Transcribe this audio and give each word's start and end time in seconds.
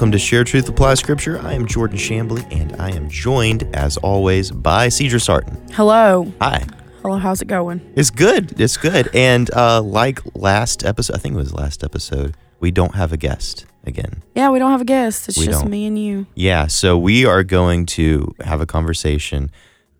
Welcome 0.00 0.12
to 0.12 0.18
Share 0.18 0.44
Truth 0.44 0.66
Apply 0.70 0.94
Scripture. 0.94 1.38
I 1.42 1.52
am 1.52 1.66
Jordan 1.66 1.98
Shambly, 1.98 2.42
and 2.50 2.74
I 2.80 2.90
am 2.90 3.10
joined, 3.10 3.64
as 3.76 3.98
always, 3.98 4.50
by 4.50 4.86
Cedra 4.86 5.20
Sarton. 5.20 5.62
Hello. 5.74 6.32
Hi. 6.40 6.64
Hello, 7.02 7.18
how's 7.18 7.42
it 7.42 7.48
going? 7.48 7.82
It's 7.96 8.08
good. 8.08 8.58
It's 8.58 8.78
good. 8.78 9.14
And 9.14 9.52
uh, 9.54 9.82
like 9.82 10.20
last 10.34 10.86
episode, 10.86 11.16
I 11.16 11.18
think 11.18 11.34
it 11.34 11.36
was 11.36 11.52
last 11.52 11.84
episode, 11.84 12.34
we 12.60 12.70
don't 12.70 12.94
have 12.94 13.12
a 13.12 13.18
guest 13.18 13.66
again. 13.84 14.22
Yeah, 14.34 14.48
we 14.48 14.58
don't 14.58 14.70
have 14.70 14.80
a 14.80 14.86
guest. 14.86 15.28
It's 15.28 15.36
We 15.36 15.44
just 15.44 15.60
don't. 15.60 15.70
me 15.70 15.84
and 15.84 15.98
you. 15.98 16.26
Yeah, 16.34 16.66
so 16.68 16.96
we 16.96 17.26
are 17.26 17.44
going 17.44 17.84
to 17.86 18.34
have 18.40 18.62
a 18.62 18.66
conversation 18.66 19.50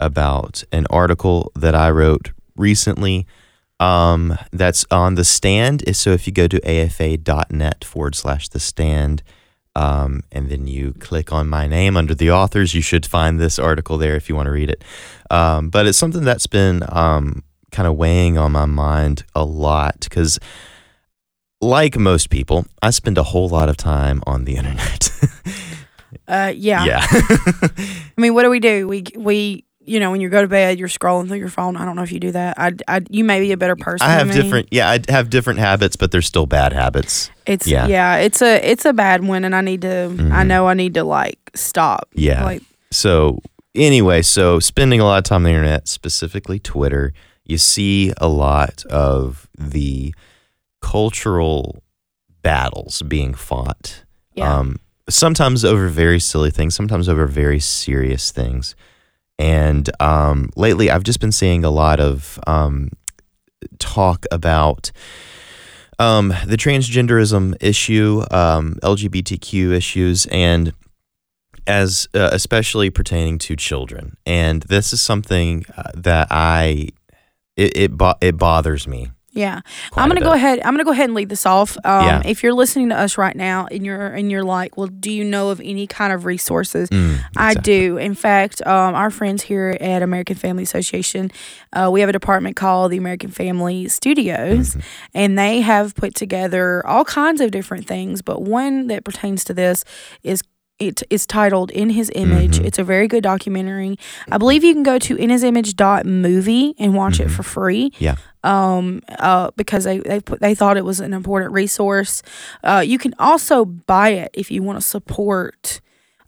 about 0.01 0.65
an 0.73 0.87
article 0.89 1.53
that 1.57 1.75
I 1.75 1.91
wrote 1.91 2.33
recently 2.57 3.27
um, 3.79 4.39
that's 4.51 4.87
on 4.91 5.17
the 5.17 5.25
stand. 5.25 5.95
So 5.95 6.13
if 6.13 6.27
you 6.27 6.33
go 6.33 6.49
to 6.49 6.59
afa.net 6.67 7.85
forward 7.85 8.15
slash 8.15 8.49
the 8.49 8.61
stand, 8.61 9.23
um, 9.81 10.23
and 10.31 10.51
then 10.51 10.67
you 10.67 10.93
click 10.93 11.33
on 11.33 11.49
my 11.49 11.67
name 11.67 11.97
under 11.97 12.15
the 12.15 12.31
authors, 12.31 12.75
you 12.75 12.83
should 12.83 13.07
find 13.07 13.41
this 13.41 13.59
article 13.59 13.97
there 13.97 14.15
if 14.15 14.29
you 14.29 14.37
want 14.37 14.47
to 14.47 14.53
read 14.53 14.69
it. 14.69 14.85
Um, 15.31 15.71
but 15.71 15.87
it's 15.87 15.97
something 15.97 16.23
that's 16.23 16.47
been 16.47 16.85
um, 16.91 17.43
kind 17.73 17.89
of 17.89 17.97
weighing 17.97 18.37
on 18.37 18.53
my 18.53 18.67
mind 18.67 19.25
a 19.35 19.43
lot 19.43 20.01
because, 20.01 20.39
like 21.63 21.97
most 21.97 22.29
people, 22.29 22.67
I 22.83 22.91
spend 22.91 23.17
a 23.17 23.23
whole 23.23 23.49
lot 23.49 23.71
of 23.71 23.79
time 23.79 24.23
on 24.27 24.45
the 24.45 24.57
internet. 24.61 25.11
Uh, 26.29 26.53
yeah. 26.55 26.85
yeah. 26.85 27.07
I 27.11 28.13
mean, 28.19 28.35
what 28.35 28.43
do 28.43 28.51
we 28.51 28.61
do? 28.61 28.87
We 28.87 29.07
we 29.17 29.65
you 29.91 29.99
know 30.01 30.11
when 30.11 30.21
you 30.21 30.29
go 30.29 30.41
to 30.43 30.49
bed, 30.49 30.79
you're 30.79 30.89
scrolling 30.89 31.27
through 31.29 31.39
your 31.39 31.49
phone. 31.49 31.77
I 31.77 31.85
don't 31.85 31.97
know 31.97 32.03
if 32.03 32.13
you 32.13 32.21
do 32.21 32.31
that. 32.33 32.59
I, 32.59 32.73
I 32.89 33.01
you 33.11 33.25
may 33.25 33.41
be 33.41 33.53
a 33.53 33.57
better 33.57 33.77
person. 33.77 34.07
I 34.07 34.13
have 34.13 34.31
different 34.31 34.69
yeah, 34.71 34.89
I 34.91 35.01
have 35.11 35.31
different 35.31 35.59
habits, 35.59 35.97
but 35.97 36.11
they're 36.13 36.23
still 36.23 36.47
bad 36.47 36.73
habits. 36.73 37.31
It's 37.47 37.67
yeah. 37.67 37.87
yeah. 37.89 38.17
It's 38.17 38.41
a 38.43 38.57
it's 38.71 38.85
a 38.85 38.93
bad 38.93 39.25
one, 39.25 39.45
and 39.45 39.55
I 39.55 39.61
need 39.63 39.83
to. 39.83 39.89
I 39.89 40.43
Mhm. 40.45 40.47
know 40.47 40.67
I 40.69 40.75
need 40.75 40.95
to 40.95 41.05
like 41.05 41.39
stop. 41.55 42.09
Yeah. 42.15 42.45
Like 42.45 42.63
So 42.93 43.41
anyway, 43.75 44.23
so 44.23 44.61
spending 44.61 45.01
a 45.01 45.05
lot 45.05 45.19
of 45.19 45.25
time 45.25 45.37
on 45.39 45.43
the 45.45 45.51
internet, 45.51 45.89
specifically 45.89 46.59
Twitter, 46.59 47.13
you 47.45 47.59
see 47.59 48.13
a 48.19 48.29
lot 48.29 48.85
of 48.87 49.49
the 49.59 50.15
cultural 50.81 51.83
battles 52.43 53.03
being 53.03 53.35
fought. 53.35 54.05
yeah. 54.35 54.59
Um, 54.59 54.77
sometimes 55.09 55.65
over 55.65 55.89
very 55.89 56.21
silly 56.21 56.51
things, 56.53 56.75
sometimes 56.75 57.09
over 57.09 57.27
very 57.27 57.59
serious 57.61 58.31
things. 58.31 58.75
And 59.41 59.89
um, 60.01 60.51
lately, 60.55 60.91
I've 60.91 61.03
just 61.03 61.19
been 61.19 61.33
seeing 61.33 61.65
a 61.65 61.71
lot 61.71 61.99
of 61.99 62.39
um, 62.47 62.91
talk 63.79 64.27
about 64.31 64.93
um, 65.99 66.29
the 66.47 66.59
transgenderism 66.59 67.57
issue, 67.59 68.23
um, 68.31 68.79
LGBTQ 68.83 69.73
issues, 69.73 70.27
and 70.27 70.75
as 71.67 72.07
uh, 72.15 72.29
especially 72.33 72.91
pertaining 72.91 73.39
to 73.39 73.57
children. 73.57 74.19
And 74.27 74.63
this 74.65 74.93
is 74.93 75.01
something 75.01 75.65
uh, 75.75 75.91
that 75.95 76.29
I 76.31 76.89
it 77.57 77.77
it, 77.77 77.93
bo- 77.93 78.17
it 78.21 78.37
bothers 78.37 78.87
me. 78.87 79.11
Yeah. 79.33 79.61
I'm 79.97 80.09
gonna 80.09 80.21
go 80.21 80.33
ahead. 80.33 80.61
I'm 80.61 80.75
gonna 80.75 80.85
go 80.85 80.91
ahead 80.91 81.05
and 81.07 81.15
lead 81.15 81.29
this 81.29 81.47
off. 81.47 81.77
Um, 81.85 82.05
Yeah. 82.05 82.23
If 82.25 82.43
you're 82.43 82.53
listening 82.55 82.89
to 82.91 82.97
us 82.99 83.17
right 83.17 83.37
now, 83.37 83.67
and 83.71 83.85
you're 83.87 84.07
and 84.09 84.31
you're 84.31 84.45
like, 84.45 84.77
well, 84.77 84.87
do 84.89 85.11
you 85.13 85.25
know 85.25 85.51
of 85.51 85.61
any 85.61 85.87
kind 85.87 86.13
of 86.13 86.25
resources? 86.25 86.89
Mm, 86.91 87.19
I 87.37 87.55
do. 87.55 87.97
In 87.97 88.15
fact, 88.15 88.61
um, 88.67 88.95
our 88.95 89.11
friends 89.11 89.43
here 89.43 89.77
at 89.81 90.03
American 90.03 90.37
Family 90.37 90.63
Association, 90.65 91.31
uh, 91.73 91.89
we 91.93 92.01
have 92.01 92.09
a 92.09 92.13
department 92.13 92.57
called 92.57 92.91
the 92.93 92.97
American 92.97 93.31
Family 93.31 93.89
Studios, 93.89 94.75
Mhm. 94.75 94.83
and 95.15 95.39
they 95.39 95.61
have 95.61 95.95
put 95.95 96.15
together 96.15 96.85
all 96.87 97.05
kinds 97.05 97.41
of 97.41 97.51
different 97.51 97.87
things. 97.87 98.23
But 98.23 98.43
one 98.43 98.89
that 98.89 99.05
pertains 99.05 99.45
to 99.45 99.55
this 99.55 99.85
is 100.23 100.43
it 100.81 101.03
is 101.11 101.27
titled 101.27 101.71
"In 101.71 101.91
His 101.91 102.11
Image." 102.15 102.59
Mhm. 102.59 102.65
It's 102.65 102.79
a 102.79 102.85
very 102.85 103.07
good 103.07 103.23
documentary. 103.23 103.99
I 104.31 104.39
believe 104.39 104.65
you 104.65 104.73
can 104.75 104.83
go 104.83 104.99
to 104.99 105.17
inhisimage.movie 105.17 106.75
and 106.79 106.95
watch 106.95 107.21
it 107.21 107.29
Mhm. 107.29 107.31
for 107.31 107.43
free. 107.43 107.93
Yeah. 107.99 108.17
Um. 108.43 109.03
Uh. 109.19 109.51
Because 109.57 109.85
they 109.85 109.99
they 109.99 110.21
put 110.21 110.41
they 110.41 110.55
thought 110.55 110.77
it 110.77 110.85
was 110.85 111.01
an 111.01 111.13
important 111.13 111.53
resource. 111.53 112.23
Uh. 112.65 112.83
You 112.85 112.99
can 112.99 113.15
also 113.19 113.65
buy 113.65 114.11
it 114.11 114.31
if 114.35 114.51
you 114.51 114.63
want 114.63 114.81
to 114.81 114.87
support 114.87 115.81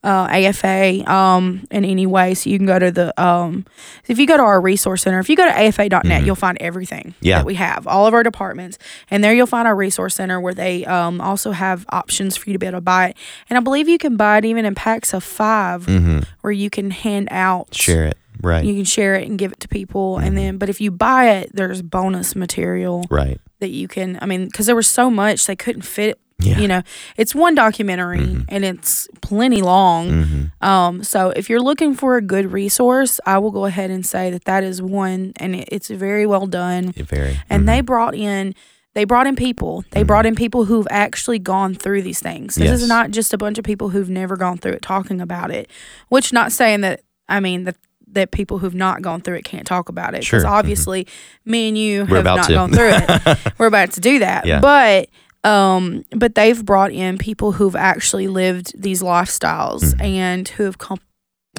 uh, 0.05 0.27
AFA 0.31 1.09
um, 1.11 1.65
in 1.71 1.85
any 1.85 2.07
way. 2.07 2.35
So 2.35 2.51
you 2.51 2.59
can 2.59 2.67
go 2.67 2.79
to 2.79 2.91
the 2.91 3.23
um, 3.23 3.65
if 4.09 4.19
you 4.19 4.27
go 4.27 4.37
to 4.37 4.43
our 4.43 4.61
resource 4.61 5.03
center, 5.03 5.21
if 5.21 5.29
you 5.29 5.37
go 5.37 5.45
to 5.45 5.57
AFA.net, 5.57 6.03
Mhm. 6.05 6.27
you'll 6.27 6.35
find 6.35 6.59
everything 6.61 7.15
Yeah. 7.21 7.39
that 7.39 7.47
we 7.47 7.55
have, 7.55 7.87
all 7.87 8.07
of 8.07 8.15
our 8.15 8.23
departments, 8.23 8.79
and 9.11 9.23
there 9.23 9.33
you'll 9.33 9.47
find 9.47 9.69
our 9.69 9.77
resource 9.77 10.15
center 10.17 10.41
where 10.41 10.55
they 10.55 10.85
um, 10.87 11.21
also 11.21 11.53
have 11.53 11.87
options 11.91 12.37
for 12.37 12.49
you 12.51 12.55
to 12.55 12.59
be 12.59 12.67
able 12.67 12.79
to 12.79 12.83
buy 12.83 13.09
it. 13.09 13.17
And 13.49 13.57
I 13.57 13.61
believe 13.61 13.89
you 13.89 13.99
can 13.99 14.17
buy 14.17 14.39
it 14.39 14.45
even 14.45 14.65
in 14.65 14.75
packs 14.75 15.15
of 15.15 15.23
5 15.23 15.87
Mhm. 15.87 16.25
where 16.41 16.53
you 16.53 16.69
can 16.71 16.91
hand 16.91 17.29
out 17.31 17.69
Share 17.75 18.05
it. 18.07 18.19
Right. 18.43 18.65
You 18.65 18.75
can 18.75 18.85
share 18.85 19.15
it 19.15 19.29
and 19.29 19.39
give 19.39 19.53
it 19.53 19.61
to 19.61 19.69
people, 19.69 20.17
Mhm. 20.21 20.27
and 20.27 20.37
then 20.39 20.57
but 20.59 20.69
if 20.69 20.81
you 20.81 20.91
buy 20.91 21.29
it, 21.31 21.51
there's 21.55 21.81
bonus 21.81 22.35
material 22.35 23.05
right. 23.09 23.39
that 23.61 23.71
you 23.71 23.87
can. 23.87 24.19
I 24.21 24.27
mean, 24.27 24.47
because 24.47 24.67
there 24.67 24.75
was 24.75 24.89
so 24.89 25.11
much 25.11 25.47
they 25.47 25.55
couldn't 25.55 25.83
fit. 25.83 26.19
Yeah. 26.43 26.59
You 26.59 26.69
know, 26.69 26.83
it's 27.17 27.35
one 27.35 27.55
documentary 27.55 28.19
Mhm. 28.21 28.45
and 28.49 28.65
it's 28.65 29.09
plenty 29.21 29.63
long. 29.63 30.09
hmm 30.25 30.67
Um, 30.67 31.03
so 31.05 31.31
if 31.31 31.49
you're 31.51 31.61
looking 31.63 31.95
for 31.95 32.17
a 32.17 32.23
good 32.23 32.53
resource, 32.53 33.21
I 33.27 33.39
will 33.39 33.51
go 33.51 33.65
ahead 33.67 33.91
and 33.91 34.05
say 34.05 34.31
that 34.31 34.45
that 34.45 34.65
is 34.65 34.81
one, 34.83 35.33
and 35.37 35.55
it, 35.57 35.69
it's 35.73 35.89
very 35.89 36.27
well 36.27 36.47
done. 36.47 36.93
Very. 36.97 37.41
And 37.51 37.63
mhm. 37.63 37.67
they 37.67 37.81
brought 37.81 38.15
in, 38.15 38.55
they 38.95 39.05
brought 39.05 39.27
in 39.27 39.37
people. 39.37 39.85
They 39.93 40.03
Mhm. 40.05 40.07
brought 40.07 40.27
in 40.27 40.35
people 40.35 40.65
who've 40.67 40.87
actually 40.91 41.39
gone 41.39 41.75
through 41.75 42.03
these 42.03 42.21
things. 42.21 42.57
This 42.57 42.65
Yes. 42.71 42.83
is 42.83 42.89
not 42.89 43.11
just 43.11 43.33
a 43.33 43.39
bunch 43.39 43.57
of 43.59 43.65
people 43.65 43.89
who've 43.91 44.11
never 44.11 44.37
gone 44.37 44.59
through 44.59 44.73
it 44.73 44.83
talking 44.83 45.21
about 45.21 45.51
it. 45.51 45.71
Which 46.11 46.33
not 46.33 46.53
saying 46.53 46.83
that 46.83 47.01
I 47.29 47.41
mean 47.41 47.65
that 47.65 47.77
that 48.15 48.31
people 48.31 48.59
who've 48.59 48.75
not 48.75 49.01
gone 49.01 49.23
through 49.23 49.37
it 49.37 49.45
can't 49.45 49.67
talk 49.67 49.89
about 49.89 50.15
it. 50.15 50.23
Sure. 50.23 50.39
Because 50.41 50.51
Mhm. 50.53 50.59
obviously, 50.59 51.07
me 51.47 51.69
and 51.69 51.79
you 51.79 52.05
We're 52.05 52.17
have 52.17 52.25
not 52.27 52.47
to. 52.49 52.53
gone 52.53 52.71
through 52.71 52.91
it 52.93 53.39
we're 53.59 53.65
about 53.67 53.93
to 53.93 54.01
do 54.01 54.19
that. 54.19 54.45
Yeah. 54.45 54.61
But 54.61 55.09
um 55.45 56.05
but 56.11 56.35
they've 56.35 56.65
brought 56.65 56.93
in 56.93 57.19
people 57.19 57.53
who've 57.53 57.77
actually 57.77 58.29
lived 58.29 58.81
these 58.81 59.03
lifestyles 59.03 59.95
Mhm. 59.95 60.01
and 60.05 60.49
who 60.49 60.65
have 60.65 60.79
come 60.79 61.01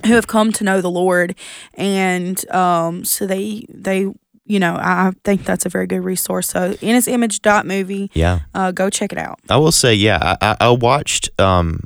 who 0.06 0.14
have 0.14 0.28
come 0.28 0.52
to 0.54 0.64
know 0.64 0.82
the 0.82 0.90
Lord 0.90 1.36
and 1.76 2.50
um 2.52 3.04
so 3.06 3.26
they 3.28 3.66
they 3.70 4.08
you 4.46 4.60
know 4.60 4.76
I 4.76 5.12
think 5.24 5.46
that's 5.46 5.66
a 5.66 5.70
very 5.70 5.88
good 5.88 6.04
resource. 6.04 6.50
So 6.50 6.76
in 6.82 6.96
his 6.96 7.08
image 7.08 7.42
dot 7.42 7.66
movie, 7.66 8.10
yeah. 8.14 8.40
uh 8.54 8.72
go 8.72 8.90
check 8.90 9.12
it 9.12 9.18
out. 9.18 9.40
I 9.50 9.58
will 9.58 9.72
say, 9.72 9.94
yeah, 9.94 10.36
I, 10.42 10.58
I, 10.60 10.70
watched. 10.72 11.30
Um, 11.40 11.82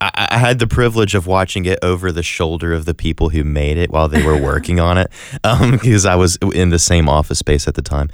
I, 0.00 0.28
I 0.32 0.38
had 0.38 0.58
the 0.58 0.66
privilege 0.66 1.14
of 1.14 1.26
watching 1.26 1.64
it 1.64 1.78
over 1.82 2.12
the 2.12 2.22
shoulder 2.22 2.72
of 2.74 2.84
the 2.84 2.92
people 2.94 3.30
who 3.30 3.44
made 3.44 3.78
it 3.78 3.90
while 3.90 4.08
they 4.08 4.22
were 4.22 4.36
working 4.36 4.78
on 4.80 4.98
it, 4.98 5.10
um, 5.44 5.70
because 5.72 6.04
I 6.04 6.16
was 6.16 6.36
in 6.54 6.68
the 6.70 6.78
same 6.78 7.08
office 7.08 7.38
space 7.38 7.66
at 7.68 7.74
the 7.76 7.82
time, 7.82 8.10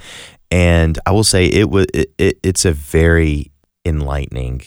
and 0.51 0.97
I 1.05 1.11
will 1.11 1.23
say 1.23 1.45
it 1.45 1.69
was 1.69 1.85
it, 1.93 2.11
it, 2.17 2.39
it's 2.43 2.65
a 2.65 2.71
very 2.71 3.51
enlightening 3.85 4.61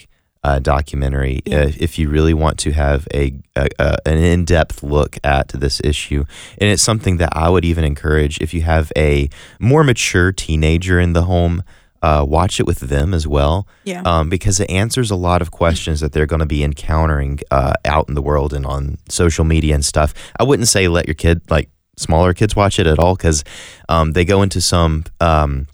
uh, 0.44 0.59
documentary. 0.59 1.41
Yeah. 1.44 1.59
Uh, 1.60 1.72
if 1.78 1.98
you 1.98 2.09
really 2.09 2.34
want 2.34 2.59
to 2.60 2.72
have 2.72 3.06
a, 3.15 3.32
a, 3.54 3.69
a 3.78 3.97
an 4.09 4.19
in 4.19 4.44
depth 4.44 4.82
look 4.82 5.16
at 5.22 5.48
this 5.48 5.81
issue, 5.84 6.25
and 6.59 6.71
it's 6.71 6.83
something 6.83 7.18
that 7.18 7.36
I 7.36 7.48
would 7.48 7.65
even 7.65 7.84
encourage 7.84 8.39
if 8.41 8.53
you 8.53 8.62
have 8.62 8.91
a 8.97 9.28
more 9.60 9.84
mature 9.84 10.33
teenager 10.33 10.98
in 11.01 11.12
the 11.12 11.22
home. 11.22 11.62
Uh, 12.04 12.24
watch 12.28 12.59
it 12.59 12.66
with 12.66 12.80
them 12.80 13.15
as 13.15 13.28
well 13.28 13.65
Yeah. 13.84 14.03
um, 14.04 14.28
because 14.28 14.59
it 14.59 14.68
answers 14.68 15.12
a 15.12 15.15
lot 15.15 15.41
of 15.41 15.53
questions 15.53 16.01
that 16.01 16.10
they're 16.10 16.27
going 16.27 16.41
to 16.41 16.47
be 16.47 16.65
encountering 16.65 17.39
uh, 17.53 17.74
out 17.84 18.09
in 18.09 18.16
the 18.16 18.21
world 18.22 18.53
and 18.53 18.66
on 18.66 18.98
social 19.09 19.45
media 19.45 19.77
and 19.77 19.84
stuff. 19.84 20.12
I 20.36 20.42
wouldn't 20.42 20.66
say 20.66 20.89
let 20.89 21.06
your 21.06 21.15
kid, 21.15 21.42
like 21.48 21.71
smaller 21.97 22.34
kids, 22.34 22.56
watch 22.56 22.80
it 22.80 22.89
at 22.89 22.98
all 22.98 23.15
because 23.15 23.45
um, 23.89 24.15
they 24.15 24.24
go 24.24 24.42
into 24.42 24.60
some 24.60 25.04
um, 25.21 25.68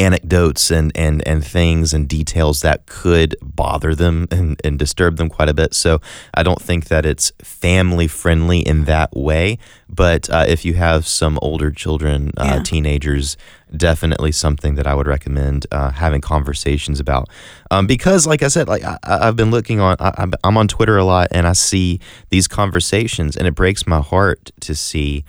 anecdotes 0.00 0.70
and, 0.70 0.90
and, 0.94 1.26
and 1.28 1.44
things 1.44 1.92
and 1.92 2.08
details 2.08 2.62
that 2.62 2.86
could 2.86 3.36
bother 3.42 3.94
them 3.94 4.26
and, 4.30 4.60
and 4.64 4.78
disturb 4.78 5.16
them 5.16 5.28
quite 5.28 5.48
a 5.48 5.54
bit. 5.54 5.74
So 5.74 6.00
I 6.34 6.42
don't 6.42 6.60
think 6.60 6.86
that 6.86 7.04
it's 7.04 7.30
family 7.42 8.06
friendly 8.08 8.60
in 8.60 8.84
that 8.84 9.14
way. 9.14 9.58
But 9.88 10.30
uh, 10.30 10.44
if 10.48 10.64
you 10.64 10.74
have 10.74 11.06
some 11.06 11.38
older 11.42 11.70
children, 11.70 12.32
uh, 12.36 12.44
Yeah. 12.56 12.62
teenagers, 12.62 13.36
definitely 13.76 14.32
something 14.32 14.76
that 14.76 14.86
I 14.86 14.94
would 14.94 15.06
recommend 15.06 15.66
uh, 15.70 15.90
having 15.90 16.20
conversations 16.20 16.98
about. 17.00 17.28
Um, 17.70 17.86
because, 17.86 18.26
like 18.26 18.42
I 18.42 18.48
said, 18.48 18.68
like 18.68 18.82
I, 18.84 18.98
I've 19.04 19.36
been 19.36 19.50
looking 19.50 19.80
on, 19.80 19.96
I, 20.00 20.26
I'm 20.44 20.56
on 20.56 20.66
Twitter 20.68 20.96
a 20.96 21.04
lot, 21.04 21.28
and 21.32 21.46
I 21.46 21.52
see 21.52 22.00
these 22.30 22.48
conversations, 22.48 23.36
and 23.36 23.46
it 23.46 23.54
breaks 23.54 23.86
my 23.86 24.00
heart 24.00 24.50
to 24.60 24.74
see 24.74 25.24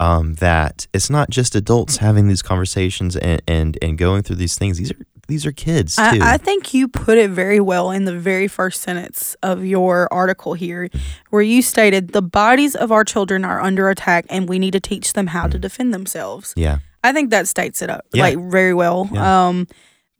um, 0.00 0.34
that 0.34 0.86
it's 0.92 1.08
not 1.10 1.30
just 1.30 1.54
adults 1.54 1.98
having 1.98 2.26
these 2.26 2.42
conversations 2.42 3.16
and, 3.16 3.40
and 3.46 3.78
and 3.82 3.96
going 3.98 4.22
through 4.22 4.36
these 4.36 4.56
things. 4.58 4.78
These 4.78 4.90
are 4.90 4.96
these 5.28 5.46
are 5.46 5.52
kids 5.52 5.94
too. 5.94 6.02
I, 6.02 6.34
I 6.34 6.36
think 6.38 6.74
you 6.74 6.88
put 6.88 7.16
it 7.16 7.30
very 7.30 7.60
well 7.60 7.92
in 7.92 8.04
the 8.04 8.18
very 8.18 8.48
first 8.48 8.82
sentence 8.82 9.36
of 9.44 9.64
your 9.64 10.12
article 10.12 10.54
here, 10.54 10.88
where 11.30 11.42
you 11.42 11.62
stated 11.62 12.08
the 12.08 12.22
bodies 12.22 12.74
of 12.74 12.90
our 12.90 13.04
children 13.04 13.44
are 13.44 13.60
under 13.60 13.88
attack 13.90 14.24
and 14.28 14.48
we 14.48 14.58
need 14.58 14.72
to 14.72 14.80
teach 14.80 15.12
them 15.12 15.28
how 15.28 15.46
to 15.46 15.56
defend 15.58 15.94
themselves. 15.94 16.52
yeah, 16.56 16.78
I 17.04 17.12
think 17.12 17.30
that 17.30 17.46
states 17.46 17.80
it 17.82 17.90
up 17.90 18.04
Yeah. 18.12 18.24
like 18.24 18.38
very 18.50 18.74
well. 18.74 19.08
Yeah. 19.12 19.46
Um, 19.48 19.68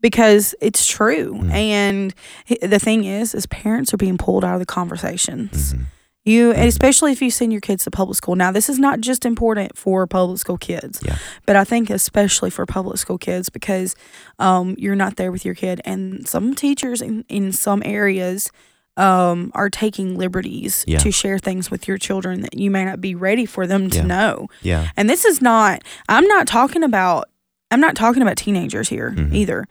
because 0.03 0.55
it's 0.63 0.87
true. 0.87 1.35
Mm. 1.35 1.51
And 1.53 2.15
the 2.63 2.79
thing 2.79 3.05
is, 3.05 3.35
is 3.35 3.47
parents 3.47 3.93
are 3.93 3.99
being 3.99 4.17
pulled 4.17 4.45
out 4.45 4.55
of 4.55 4.61
the 4.61 4.65
conversations. 4.67 5.75
Mhm. 5.75 5.85
You, 6.27 6.53
Mm-hmm. 6.53 6.63
especially 6.69 7.13
if 7.13 7.23
you 7.23 7.31
send 7.31 7.51
your 7.51 7.63
kids 7.63 7.85
to 7.85 7.91
public 7.91 8.17
school. 8.17 8.37
Now, 8.37 8.53
this 8.53 8.69
is 8.69 8.79
not 8.79 9.01
just 9.01 9.25
important 9.25 9.77
for 9.79 10.07
public 10.07 10.39
school 10.39 10.59
kids, 10.59 11.01
Yeah. 11.03 11.17
but 11.47 11.57
I 11.57 11.65
think 11.65 11.89
especially 11.89 12.51
for 12.51 12.67
public 12.67 12.99
school 12.99 13.17
kids 13.17 13.49
because 13.49 13.97
um, 14.39 14.75
you're 14.79 14.95
not 14.97 15.17
there 15.17 15.33
with 15.33 15.45
your 15.47 15.55
kid, 15.55 15.81
and 15.85 16.29
some 16.29 16.55
teachers 16.55 17.01
in 17.01 17.25
in 17.29 17.53
some 17.53 17.83
areas 17.87 18.51
um, 18.99 19.51
are 19.55 19.71
taking 19.71 20.19
liberties 20.19 20.85
Yeah. 20.87 20.99
to 20.99 21.11
share 21.11 21.39
things 21.39 21.71
with 21.71 21.89
your 21.89 21.97
children 21.97 22.43
that 22.43 22.59
you 22.59 22.71
may 22.71 22.85
not 22.85 23.01
be 23.01 23.15
ready 23.15 23.47
for 23.47 23.67
them 23.67 23.89
to 23.91 23.99
Yeah. 23.99 24.05
know. 24.05 24.49
yeah, 24.63 24.89
And 24.99 25.09
this 25.09 25.25
is 25.25 25.41
not. 25.41 25.83
I'm 26.09 26.27
not 26.27 26.47
talking 26.47 26.83
about. 26.83 27.31
I'm 27.71 27.81
not 27.81 27.95
talking 27.95 28.21
about 28.21 28.37
teenagers 28.37 28.89
here 28.91 29.15
Mhm. 29.17 29.33
either. 29.33 29.65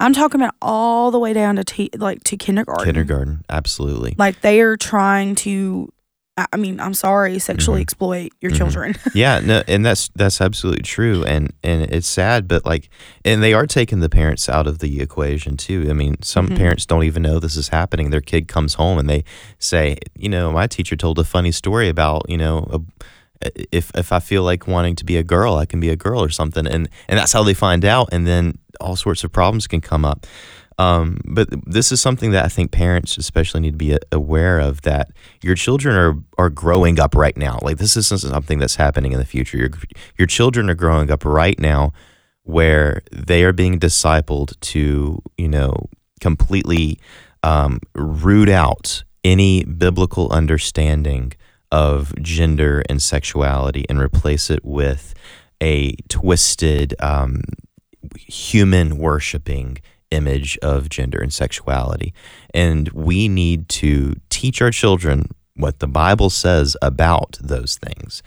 I'm 0.00 0.14
talking 0.14 0.40
about 0.40 0.54
all 0.62 1.10
the 1.12 1.18
way 1.18 1.32
down 1.32 1.56
to 1.56 1.64
te- 1.64 1.90
like 1.96 2.24
to 2.24 2.36
kindergarten. 2.36 2.86
kindergarten, 2.86 3.44
absolutely. 3.48 4.14
Like 4.18 4.40
they 4.40 4.60
are 4.62 4.76
trying 4.76 5.36
to. 5.46 5.91
I 6.38 6.56
mean, 6.56 6.80
I'm 6.80 6.94
sorry, 6.94 7.38
sexually 7.38 7.80
Mhm. 7.80 7.82
exploit 7.82 8.32
your 8.40 8.52
Mhm. 8.52 8.56
children. 8.56 8.94
yeah, 9.14 9.40
no, 9.40 9.62
and 9.68 9.84
that's 9.84 10.08
that's 10.16 10.40
absolutely 10.40 10.82
true, 10.82 11.24
and 11.24 11.52
and 11.62 11.82
it's 11.92 12.08
sad, 12.08 12.48
but 12.48 12.64
like, 12.64 12.88
and 13.22 13.42
they 13.42 13.52
are 13.52 13.66
taking 13.66 14.00
the 14.00 14.08
parents 14.08 14.48
out 14.48 14.66
of 14.66 14.78
the 14.78 15.02
equation 15.02 15.58
too. 15.58 15.86
I 15.90 15.92
mean, 15.92 16.16
some 16.22 16.48
Mhm. 16.48 16.56
parents 16.56 16.86
don't 16.86 17.04
even 17.04 17.22
know 17.22 17.38
this 17.38 17.54
is 17.56 17.68
happening. 17.68 18.08
Their 18.08 18.22
kid 18.22 18.48
comes 18.48 18.74
home 18.74 18.98
and 18.98 19.10
they 19.10 19.24
say, 19.58 19.98
you 20.16 20.30
know, 20.30 20.50
my 20.52 20.66
teacher 20.66 20.96
told 20.96 21.18
a 21.18 21.24
funny 21.24 21.52
story 21.52 21.90
about, 21.90 22.22
you 22.30 22.38
know, 22.38 22.66
a, 22.72 23.50
if 23.70 23.90
if 23.94 24.10
I 24.10 24.18
feel 24.20 24.42
like 24.42 24.66
wanting 24.66 24.96
to 24.96 25.04
be 25.04 25.18
a 25.18 25.22
girl, 25.22 25.56
I 25.56 25.66
can 25.66 25.80
be 25.80 25.90
a 25.90 25.96
girl 25.96 26.22
or 26.22 26.30
something, 26.30 26.66
and 26.66 26.88
and 27.08 27.18
that's 27.18 27.32
how 27.34 27.42
they 27.42 27.54
find 27.54 27.84
out, 27.84 28.08
and 28.10 28.26
then 28.26 28.54
all 28.80 28.96
sorts 28.96 29.22
of 29.22 29.32
problems 29.32 29.66
can 29.66 29.82
come 29.82 30.06
up. 30.06 30.26
Um, 30.82 31.20
but 31.24 31.48
this 31.64 31.92
is 31.92 32.00
something 32.00 32.32
that 32.32 32.44
I 32.44 32.48
think 32.48 32.72
parents 32.72 33.16
especially 33.16 33.60
need 33.60 33.72
to 33.72 33.76
be 33.76 33.96
aware 34.10 34.58
of 34.58 34.82
that 34.82 35.12
your 35.40 35.54
children 35.54 35.94
are 35.96 36.16
are 36.38 36.50
growing 36.50 36.98
up 36.98 37.14
right 37.14 37.36
now. 37.36 37.58
Like 37.62 37.78
this 37.78 37.96
isn't 37.96 38.20
something 38.20 38.58
that's 38.58 38.76
happening 38.76 39.12
in 39.12 39.18
the 39.18 39.24
future. 39.24 39.58
Your 39.58 39.70
your 40.18 40.26
children 40.26 40.68
are 40.68 40.74
growing 40.74 41.10
up 41.10 41.24
right 41.24 41.58
now 41.58 41.92
where 42.42 43.02
they 43.12 43.44
are 43.44 43.52
being 43.52 43.78
discipled 43.78 44.58
to, 44.72 45.22
you 45.38 45.48
know, 45.48 45.88
completely 46.20 46.98
um, 47.44 47.78
root 47.94 48.48
out 48.48 49.04
any 49.22 49.64
biblical 49.64 50.28
understanding 50.32 51.32
of 51.70 52.12
gender 52.20 52.82
and 52.88 53.00
sexuality 53.00 53.84
and 53.88 54.00
replace 54.00 54.50
it 54.50 54.64
with 54.64 55.14
a 55.62 55.94
twisted 56.08 56.94
um, 57.00 57.42
human 58.16 58.98
worshiping 58.98 59.78
image 60.12 60.58
of 60.58 60.88
gender 60.88 61.18
and 61.18 61.32
sexuality. 61.32 62.14
And 62.54 62.88
we 62.90 63.28
need 63.28 63.68
to 63.70 64.14
teach 64.30 64.62
our 64.62 64.70
children 64.70 65.28
what 65.54 65.80
the 65.80 65.86
Bible 65.86 66.30
says 66.30 66.76
about 66.80 67.38
those 67.40 67.76
things. 67.76 68.22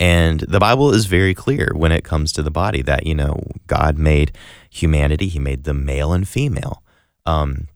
And 0.00 0.40
the 0.40 0.60
Bible 0.60 0.92
is 0.92 1.06
very 1.06 1.34
clear 1.34 1.72
when 1.74 1.92
it 1.92 2.04
comes 2.04 2.32
to 2.32 2.42
the 2.42 2.50
body 2.50 2.82
that, 2.82 3.06
you 3.06 3.14
know, 3.14 3.42
God 3.66 3.98
made 3.98 4.32
humanity, 4.70 5.28
He 5.28 5.38
made 5.38 5.64
them 5.64 5.84
male 5.84 6.12
and 6.12 6.28
female. 6.28 6.82
Um, 7.26 7.68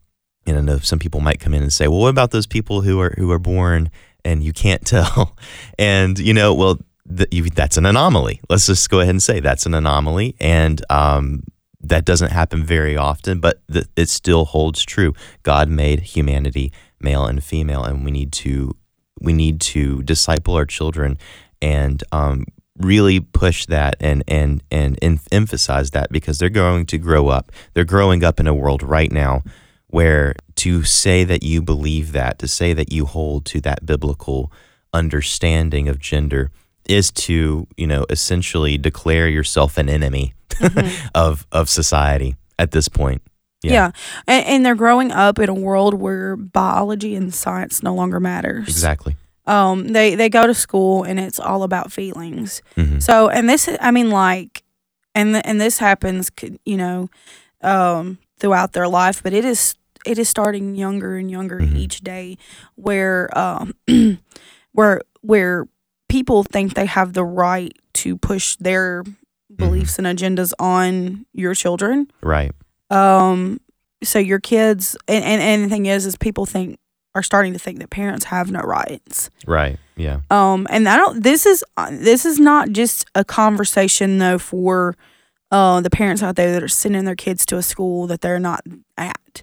and 0.46 0.56
I 0.56 0.60
know 0.60 0.78
some 0.78 0.98
people 0.98 1.20
might 1.20 1.40
come 1.40 1.54
in 1.54 1.62
and 1.62 1.72
say, 1.72 1.88
well, 1.88 2.00
what 2.00 2.08
about 2.08 2.30
those 2.30 2.46
people 2.46 2.82
who 2.82 3.00
are 3.00 3.14
who 3.16 3.30
are 3.30 3.38
born 3.38 3.90
and 4.24 4.42
you 4.42 4.52
can't 4.52 4.84
tell? 4.86 5.36
And, 5.78 6.18
you 6.18 6.34
know, 6.34 6.54
well, 6.54 6.78
th- 7.16 7.28
you, 7.32 7.50
that's 7.50 7.76
an 7.76 7.86
anomaly. 7.86 8.40
Let's 8.48 8.66
just 8.66 8.88
go 8.88 9.00
ahead 9.00 9.10
and 9.10 9.22
say 9.22 9.40
that's 9.40 9.66
an 9.66 9.74
anomaly. 9.74 10.36
And 10.40 10.84
um, 10.90 11.42
that 11.82 12.04
doesn't 12.04 12.30
happen 12.30 12.64
very 12.64 12.96
often, 12.96 13.40
but 13.40 13.60
th- 13.70 13.86
it 13.96 14.08
still 14.08 14.44
holds 14.44 14.84
true. 14.84 15.14
God 15.42 15.68
made 15.68 16.00
humanity 16.00 16.72
male 17.00 17.26
and 17.26 17.42
female, 17.42 17.82
and 17.84 18.04
we 18.04 18.10
need 18.10 18.32
to 18.32 18.76
we 19.20 19.32
need 19.32 19.60
to 19.60 20.02
disciple 20.02 20.54
our 20.54 20.66
children 20.66 21.18
and 21.60 22.02
um, 22.12 22.44
really 22.78 23.20
push 23.20 23.66
that 23.66 23.96
and 24.00 24.22
and 24.26 24.62
and 24.70 24.98
em- 25.02 25.20
emphasize 25.30 25.90
that 25.90 26.10
because 26.10 26.38
they're 26.38 26.48
going 26.48 26.86
to 26.86 26.98
grow 26.98 27.28
up. 27.28 27.52
They're 27.74 27.84
growing 27.84 28.24
up 28.24 28.40
in 28.40 28.46
a 28.46 28.54
world 28.54 28.82
right 28.82 29.12
now 29.12 29.42
where 29.88 30.34
to 30.56 30.84
say 30.84 31.22
that 31.24 31.42
you 31.42 31.60
believe 31.60 32.12
that, 32.12 32.38
to 32.38 32.48
say 32.48 32.72
that 32.72 32.90
you 32.90 33.04
hold 33.04 33.44
to 33.44 33.60
that 33.60 33.84
biblical 33.84 34.50
understanding 34.94 35.88
of 35.88 35.98
gender 35.98 36.50
is 36.88 37.10
to, 37.12 37.66
you 37.76 37.86
know, 37.86 38.04
essentially 38.10 38.76
declare 38.78 39.28
yourself 39.28 39.78
an 39.78 39.88
enemy 39.88 40.34
of 41.14 41.46
of 41.52 41.68
society 41.68 42.36
at 42.58 42.70
this 42.72 42.88
point. 42.88 43.22
Yeah, 43.62 43.72
Yeah. 43.72 43.90
And, 44.26 44.46
and 44.46 44.66
they're 44.66 44.74
growing 44.74 45.12
up 45.12 45.38
in 45.38 45.48
a 45.48 45.54
world 45.54 45.94
where 45.94 46.36
biology 46.36 47.14
and 47.14 47.32
science 47.32 47.82
no 47.82 47.94
longer 47.94 48.18
matters. 48.20 48.68
Exactly. 48.68 49.16
Um, 49.46 49.88
they 49.88 50.14
they 50.16 50.28
go 50.28 50.46
to 50.46 50.54
school 50.54 51.04
and 51.04 51.18
it's 51.20 51.38
all 51.40 51.62
about 51.62 51.92
feelings. 51.92 52.62
hmm 52.74 52.98
So, 52.98 53.28
and 53.28 53.48
this, 53.48 53.68
I 53.80 53.90
mean, 53.90 54.10
like, 54.10 54.62
and 55.14 55.34
the, 55.34 55.46
and 55.46 55.60
this 55.60 55.78
happens, 55.78 56.30
you 56.64 56.76
know, 56.76 57.08
um, 57.62 58.18
throughout 58.38 58.72
their 58.72 58.88
life, 58.88 59.22
but 59.22 59.32
it 59.32 59.44
is 59.44 59.74
it 60.04 60.18
is 60.18 60.28
starting 60.28 60.74
younger 60.74 61.16
and 61.16 61.30
younger 61.30 61.60
Mhm. 61.60 61.76
each 61.76 62.00
day, 62.00 62.36
where 62.74 63.30
um, 63.38 63.74
where 64.72 65.00
where 65.20 65.66
people 66.12 66.42
think 66.42 66.74
they 66.74 66.84
have 66.84 67.14
the 67.14 67.24
right 67.24 67.72
to 67.94 68.18
push 68.18 68.56
their 68.56 69.02
beliefs 69.54 69.98
and 69.98 70.06
agendas 70.06 70.52
on 70.58 71.24
your 71.32 71.54
children. 71.54 72.06
Right. 72.22 72.52
Um, 72.90 73.60
so 74.04 74.18
your 74.18 74.38
kids, 74.38 74.94
and, 75.08 75.24
and 75.24 75.40
and 75.40 75.64
the 75.64 75.68
thing 75.70 75.86
is, 75.86 76.04
is 76.04 76.16
people 76.16 76.44
think 76.44 76.78
are 77.14 77.22
starting 77.22 77.54
to 77.54 77.58
think 77.58 77.78
that 77.78 77.88
parents 77.88 78.26
have 78.26 78.50
no 78.50 78.60
rights. 78.60 79.30
Right. 79.46 79.78
Yeah. 79.96 80.20
Um, 80.30 80.66
and 80.68 80.86
I 80.86 80.98
don't. 80.98 81.22
This 81.22 81.46
is 81.46 81.64
uh, 81.78 81.88
this 81.90 82.26
is 82.26 82.38
not 82.38 82.70
just 82.72 83.06
a 83.14 83.24
conversation 83.24 84.18
though 84.18 84.38
for 84.38 84.94
uh 85.50 85.80
the 85.80 85.90
parents 85.90 86.22
out 86.22 86.36
there 86.36 86.52
that 86.52 86.62
are 86.62 86.68
sending 86.68 87.06
their 87.06 87.16
kids 87.16 87.46
to 87.46 87.56
a 87.56 87.62
school 87.62 88.06
that 88.08 88.20
they're 88.20 88.38
not 88.38 88.60
at. 88.98 89.42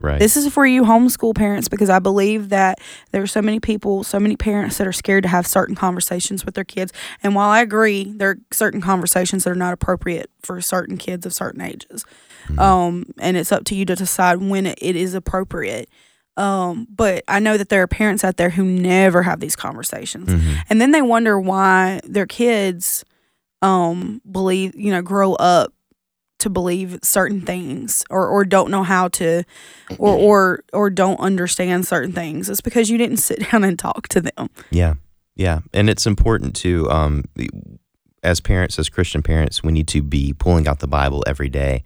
Right. 0.00 0.18
This 0.18 0.36
is 0.36 0.52
for 0.52 0.66
you 0.66 0.82
homeschool 0.84 1.34
parents 1.34 1.68
because 1.68 1.90
I 1.90 1.98
believe 1.98 2.48
that 2.48 2.78
there 3.10 3.22
are 3.22 3.26
so 3.26 3.42
many 3.42 3.60
people, 3.60 4.02
so 4.02 4.18
many 4.18 4.34
parents 4.36 4.78
that 4.78 4.86
are 4.86 4.92
scared 4.92 5.24
to 5.24 5.28
have 5.28 5.46
certain 5.46 5.74
conversations 5.74 6.46
with 6.46 6.54
their 6.54 6.64
kids. 6.64 6.90
And 7.22 7.34
while 7.34 7.50
I 7.50 7.60
agree, 7.60 8.04
there 8.16 8.30
are 8.30 8.38
certain 8.50 8.80
conversations 8.80 9.44
that 9.44 9.50
are 9.50 9.54
not 9.54 9.74
appropriate 9.74 10.30
for 10.40 10.60
certain 10.62 10.96
kids 10.96 11.26
of 11.26 11.34
certain 11.34 11.60
ages. 11.60 12.04
Mhm. 12.48 12.58
Um, 12.58 13.06
and 13.18 13.36
it's 13.36 13.52
up 13.52 13.64
to 13.64 13.74
you 13.74 13.84
to 13.84 13.94
decide 13.94 14.38
when 14.38 14.66
it, 14.66 14.78
is 14.80 15.12
appropriate. 15.12 15.88
Um, 16.38 16.86
but 16.94 17.22
I 17.28 17.38
know 17.38 17.58
that 17.58 17.68
there 17.68 17.82
are 17.82 17.86
parents 17.86 18.24
out 18.24 18.38
there 18.38 18.50
who 18.50 18.64
never 18.64 19.22
have 19.22 19.40
these 19.40 19.54
conversations. 19.56 20.30
Mhm. 20.30 20.62
And 20.70 20.80
then 20.80 20.92
they 20.92 21.02
wonder 21.02 21.38
why 21.38 22.00
their 22.04 22.26
kids 22.26 23.04
um 23.62 24.22
believe, 24.30 24.74
you 24.74 24.90
know, 24.90 25.02
grow 25.02 25.34
up 25.34 25.74
to 26.40 26.50
believe 26.50 26.98
certain 27.02 27.40
things 27.40 28.04
or, 28.10 28.26
or 28.26 28.44
don't 28.44 28.70
know 28.70 28.82
how 28.82 29.08
to 29.08 29.44
or 29.98 30.14
or 30.16 30.64
or 30.72 30.90
don't 30.90 31.20
understand 31.20 31.86
certain 31.86 32.12
things. 32.12 32.48
It's 32.48 32.60
because 32.60 32.90
you 32.90 32.98
didn't 32.98 33.16
sit 33.28 33.50
down 33.50 33.64
and 33.64 33.78
talk 33.78 34.08
to 34.08 34.20
them. 34.20 34.50
Yeah, 34.70 34.94
yeah, 35.36 35.60
and 35.72 35.88
it's 35.88 36.06
important 36.06 36.54
to, 36.56 36.90
um, 36.90 37.24
as 38.22 38.40
parents, 38.40 38.78
as 38.78 38.90
Christian 38.90 39.22
parents, 39.22 39.62
we 39.62 39.72
need 39.72 39.88
to 39.88 40.02
be 40.02 40.34
pulling 40.34 40.68
out 40.68 40.80
the 40.80 40.86
Bible 40.86 41.24
every 41.26 41.48
day 41.48 41.82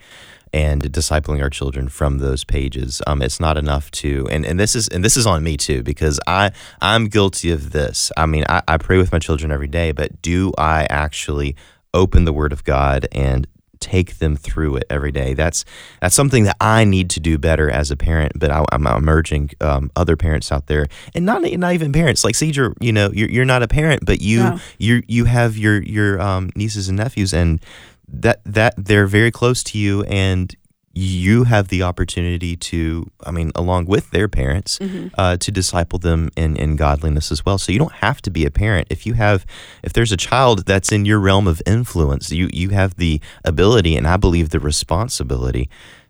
and 0.53 0.83
discipling 0.83 1.43
our 1.43 1.51
children 1.51 1.89
from 1.89 2.19
those 2.19 2.45
pages. 2.45 3.03
Um, 3.07 3.23
it's 3.23 3.41
not 3.41 3.57
enough 3.57 3.91
to, 3.93 4.29
and, 4.31 4.45
and 4.45 4.59
this 4.59 4.75
is 4.75 4.89
and 4.89 5.05
this 5.05 5.17
is 5.17 5.27
on 5.27 5.43
me 5.43 5.57
too 5.57 5.83
because 5.83 6.19
I 6.27 6.53
I'm 6.81 7.07
guilty 7.07 7.51
of 7.51 7.71
this. 7.71 8.11
I 8.17 8.27
mean, 8.27 8.45
I, 8.49 8.63
I 8.67 8.77
pray 8.77 8.99
with 8.99 9.13
my 9.13 9.19
children 9.19 9.53
every 9.53 9.69
day, 9.69 9.93
but 9.93 10.21
do 10.23 10.53
I 10.59 10.87
actually 10.91 11.55
open 11.93 12.25
the 12.25 12.33
Word 12.33 12.53
of 12.53 12.65
God 12.65 13.07
and 13.13 13.47
take 13.85 14.19
them 14.19 14.35
through 14.35 14.77
it 14.77 14.85
every 14.89 15.13
day. 15.13 15.35
That's 15.35 15.65
that's 16.01 16.15
something 16.15 16.45
that 16.45 16.57
I 16.61 16.85
need 16.85 17.11
to 17.11 17.21
do 17.21 17.37
better 17.39 17.71
as 17.71 17.91
a 17.91 17.97
parent. 17.97 18.33
But 18.39 18.51
I, 18.51 18.65
am 18.73 18.87
I'm 18.87 19.09
urging 19.09 19.51
um, 19.61 19.91
other 19.95 20.17
parents 20.17 20.51
out 20.51 20.67
there, 20.67 20.87
and 21.15 21.27
not 21.27 21.43
not 21.43 21.75
even 21.75 21.93
parents 21.93 22.25
like 22.25 22.35
Cedar. 22.35 22.75
You 22.81 22.93
know, 22.93 23.11
you're 23.13 23.29
you're 23.31 23.45
not 23.45 23.63
a 23.63 23.69
parent, 23.69 24.05
but 24.05 24.21
you 24.21 24.39
No. 24.39 24.59
you 24.79 25.03
you 25.07 25.27
have 25.27 25.57
your 25.57 25.83
your 25.83 26.21
um, 26.21 26.51
nieces 26.57 26.89
and 26.89 26.97
nephews, 26.97 27.35
and 27.35 27.61
that 28.09 28.41
that 28.45 28.75
they're 28.77 29.07
very 29.07 29.31
close 29.31 29.63
to 29.65 29.79
you, 29.79 30.03
and 30.05 30.55
you 30.95 31.45
have 31.45 31.69
the 31.69 31.83
opportunity 31.83 32.57
to, 32.57 33.11
I 33.27 33.31
mean, 33.33 33.51
along 33.55 33.87
with 33.87 34.11
their 34.11 34.29
parents, 34.29 34.79
uh, 35.19 35.37
to 35.39 35.51
disciple 35.51 35.99
them 35.99 36.31
in, 36.37 36.57
in 36.57 36.77
godliness 36.77 37.33
as 37.33 37.45
well. 37.45 37.59
So 37.59 37.73
you 37.73 37.79
don't 37.79 37.93
have 37.95 38.23
to 38.23 38.31
be 38.31 38.45
a 38.45 38.51
parent. 38.51 38.87
If 38.91 39.05
you 39.07 39.15
have, 39.15 39.45
if 39.83 39.93
there's 39.93 40.13
a 40.13 40.17
child 40.17 40.67
that's 40.67 40.93
in 40.93 41.05
your 41.05 41.19
realm 41.19 41.49
of 41.49 41.61
influence, 41.67 42.31
you 42.31 42.49
you 42.53 42.69
have 42.71 42.95
the 42.97 43.21
ability, 43.45 43.97
and 43.97 44.07
I 44.07 44.17
believe 44.17 44.51
the 44.51 44.61
responsibility, 44.61 45.69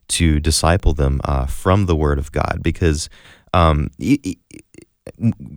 to 0.09 0.39
disciple 0.39 0.93
them 0.93 1.21
uh, 1.25 1.47
from 1.47 1.87
the 1.87 1.97
Word 1.97 2.19
of 2.19 2.31
God, 2.31 2.61
because 2.63 3.09
um, 3.55 3.89
e- 3.99 4.19
e- 4.23 4.37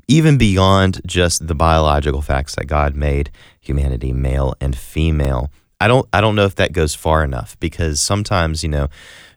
even 0.08 0.38
beyond 0.38 1.02
just 1.06 1.48
the 1.48 1.56
biological 1.56 2.22
facts 2.22 2.56
that 2.56 2.66
God 2.66 2.96
made 2.96 3.30
humanity 3.60 4.14
male 4.14 4.54
and 4.62 4.76
female. 4.78 5.52
I 5.80 5.88
don't 5.88 6.08
I 6.12 6.22
don't 6.22 6.36
know 6.36 6.46
if 6.46 6.56
that 6.56 6.74
goes 6.74 6.96
far 6.96 7.24
enough 7.24 7.60
because 7.60 8.02
sometimes 8.02 8.64
you 8.64 8.70
know 8.70 8.88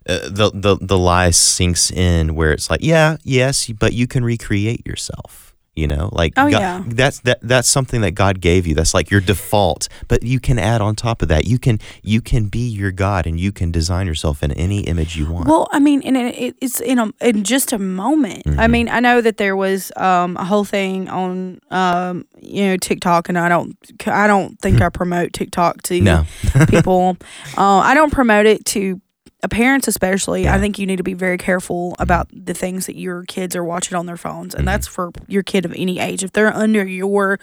uh, 0.09 0.29
the 0.29 0.51
the 0.55 0.79
the 0.81 0.99
lie 0.99 1.31
sinks 1.31 1.91
in 1.91 2.35
where 2.35 2.53
it's 2.53 2.71
like 2.71 2.81
yeah 2.83 3.17
yes 3.23 3.69
but 3.69 3.93
you 3.93 4.07
can 4.07 4.25
recreate 4.25 4.87
yourself 4.87 5.50
you 5.77 5.87
know 5.87 6.09
like 6.13 6.33
Oh, 6.37 6.51
God- 6.51 6.61
yeah. 6.61 6.83
that's 6.87 7.21
that 7.21 7.39
that's 7.43 7.69
something 7.69 8.01
that 8.01 8.11
God 8.13 8.41
gave 8.41 8.67
you 8.67 8.75
that's 8.75 8.93
like 8.93 9.09
your 9.11 9.21
default 9.21 9.89
but 10.09 10.23
you 10.25 10.41
can 10.41 10.59
add 10.59 10.81
on 10.81 10.97
top 10.97 11.23
of 11.23 11.29
that 11.29 11.47
you 11.47 11.59
can 11.59 11.79
you 12.03 12.21
can 12.21 12.47
be 12.47 12.67
your 12.69 12.91
God 12.91 13.27
and 13.27 13.39
you 13.39 13.53
can 13.53 13.71
design 13.71 14.07
yourself 14.09 14.43
in 14.43 14.51
any 14.53 14.81
image 14.81 15.17
you 15.17 15.31
want 15.31 15.47
Well, 15.49 15.69
I 15.71 15.79
mean, 15.79 16.03
and 16.03 16.17
it, 16.17 16.35
it- 16.37 16.57
it's 16.61 16.81
in 16.81 16.99
a 16.99 17.13
in 17.21 17.45
just 17.45 17.73
a 17.73 17.79
moment. 17.79 18.43
I 18.47 18.51
Mm-hmm. 18.51 18.73
mean, 18.73 18.89
I 18.89 19.01
know 19.01 19.21
that 19.21 19.37
there 19.37 19.55
was 19.57 19.93
um, 19.97 20.37
a 20.37 20.45
whole 20.45 20.65
thing 20.65 21.09
on 21.09 21.61
um, 21.71 22.27
you 22.41 22.65
know 22.67 22.77
TikTok, 22.77 23.29
and 23.29 23.39
I 23.39 23.49
don't 23.49 23.77
I 24.07 24.27
don't 24.27 24.59
think 24.61 24.81
I 24.83 24.89
promote 24.89 25.33
TikTok 25.33 25.83
to 25.85 26.01
No. 26.01 26.25
people. 26.69 27.17
uh, 27.57 27.79
I 27.79 27.95
don't 27.95 28.13
promote 28.13 28.47
it 28.47 28.65
to 28.67 29.01
parents, 29.49 29.89
especially. 29.89 30.49
I 30.49 30.59
think 30.59 30.79
you 30.79 30.87
need 30.87 30.97
to 30.97 31.03
be 31.03 31.15
very 31.15 31.39
careful 31.39 31.97
about 31.99 32.29
the 32.33 32.55
things 32.55 32.87
that 32.87 32.97
your 32.97 33.25
kids 33.25 33.57
are 33.57 33.65
watching 33.65 33.97
on 33.97 34.07
their 34.07 34.17
phones, 34.17 34.55
and 34.55 34.67
that's 34.67 34.87
for 34.87 35.13
your 35.29 35.43
kid 35.43 35.65
of 35.65 35.73
any 35.73 35.99
age. 35.99 36.23
If 36.23 36.33
they're 36.33 36.55
under 36.55 36.85
your 36.87 37.39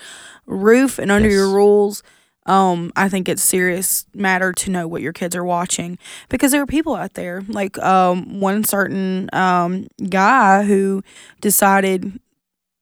roof 0.45 0.99
and 0.99 1.11
under 1.11 1.29
your 1.29 1.49
rules. 1.49 2.03
Um, 2.45 2.93
I 2.95 3.09
think 3.09 3.27
it's 3.27 3.43
serious 3.43 4.05
matter 4.13 4.53
to 4.53 4.71
know 4.71 4.87
what 4.87 5.01
your 5.01 5.11
kids 5.11 5.35
are 5.35 5.43
watching 5.43 5.97
because 6.29 6.53
there 6.53 6.61
are 6.61 6.65
people 6.65 6.95
out 6.95 7.15
there 7.15 7.43
like 7.49 7.77
um 7.79 8.39
one 8.39 8.63
certain 8.63 9.29
um 9.33 9.87
guy 10.09 10.63
who 10.63 11.03
decided 11.41 12.21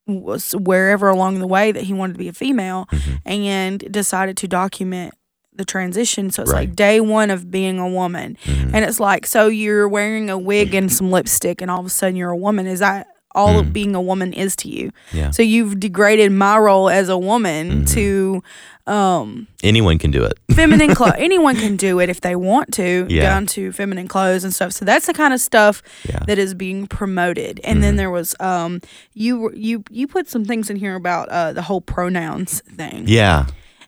was 0.06 0.52
wherever 0.52 1.08
along 1.08 1.40
the 1.40 1.48
way 1.48 1.72
that 1.72 1.82
he 1.82 1.92
wanted 1.92 2.12
to 2.12 2.18
be 2.20 2.28
a 2.28 2.32
female 2.32 2.88
and 3.24 3.80
decided 3.92 4.36
to 4.36 4.46
document 4.46 5.14
the 5.56 5.64
transition 5.64 6.30
so 6.30 6.42
it's 6.42 6.52
Right. 6.52 6.68
like 6.68 6.76
day 6.76 7.00
one 7.00 7.30
of 7.30 7.50
being 7.50 7.78
a 7.78 7.88
woman 7.88 8.36
and 8.46 8.84
it's 8.84 9.00
like 9.00 9.26
so 9.26 9.48
you're 9.48 9.88
wearing 9.88 10.30
a 10.30 10.38
wig 10.38 10.74
and 10.74 10.92
some 10.92 11.10
lipstick 11.10 11.60
and 11.62 11.70
all 11.70 11.80
of 11.80 11.86
a 11.86 11.90
sudden 11.90 12.16
you're 12.16 12.30
a 12.30 12.36
woman 12.36 12.66
is 12.66 12.80
that 12.80 13.06
all 13.34 13.58
of 13.58 13.70
being 13.70 13.94
a 13.94 14.00
woman 14.00 14.32
is 14.32 14.56
to 14.56 14.68
you 14.68 14.90
Yeah. 15.12 15.30
so 15.30 15.42
you've 15.42 15.78
degraded 15.78 16.32
my 16.32 16.56
role 16.58 16.88
as 16.88 17.08
a 17.10 17.18
woman 17.18 17.84
to 17.86 18.42
um 18.86 19.46
anyone 19.62 19.98
can 19.98 20.10
do 20.10 20.24
it 20.24 20.38
feminine 20.54 20.94
clothes. 20.94 21.12
Anyone 21.18 21.56
can 21.56 21.76
do 21.76 21.98
it 22.00 22.08
if 22.08 22.22
they 22.22 22.34
want 22.34 22.72
to, 22.74 23.06
Yeah. 23.10 23.22
down 23.22 23.44
to 23.48 23.72
feminine 23.72 24.08
clothes 24.08 24.42
and 24.42 24.54
stuff. 24.54 24.72
So 24.72 24.84
that's 24.86 25.06
the 25.06 25.12
kind 25.12 25.34
of 25.34 25.40
stuff 25.40 25.82
Yeah. 26.08 26.20
that 26.26 26.38
is 26.38 26.54
being 26.54 26.86
promoted. 26.86 27.60
And 27.62 27.82
then 27.82 27.96
there 27.96 28.10
was 28.10 28.34
um 28.40 28.80
you 29.12 29.38
were- 29.38 29.54
you 29.54 29.82
you 29.90 30.06
put 30.06 30.30
some 30.30 30.44
things 30.46 30.70
in 30.70 30.76
here 30.76 30.94
about 30.94 31.28
uh 31.28 31.52
the 31.52 31.62
whole 31.62 31.80
pronouns 31.82 32.62
thing. 32.74 33.04
yeah 33.06 33.46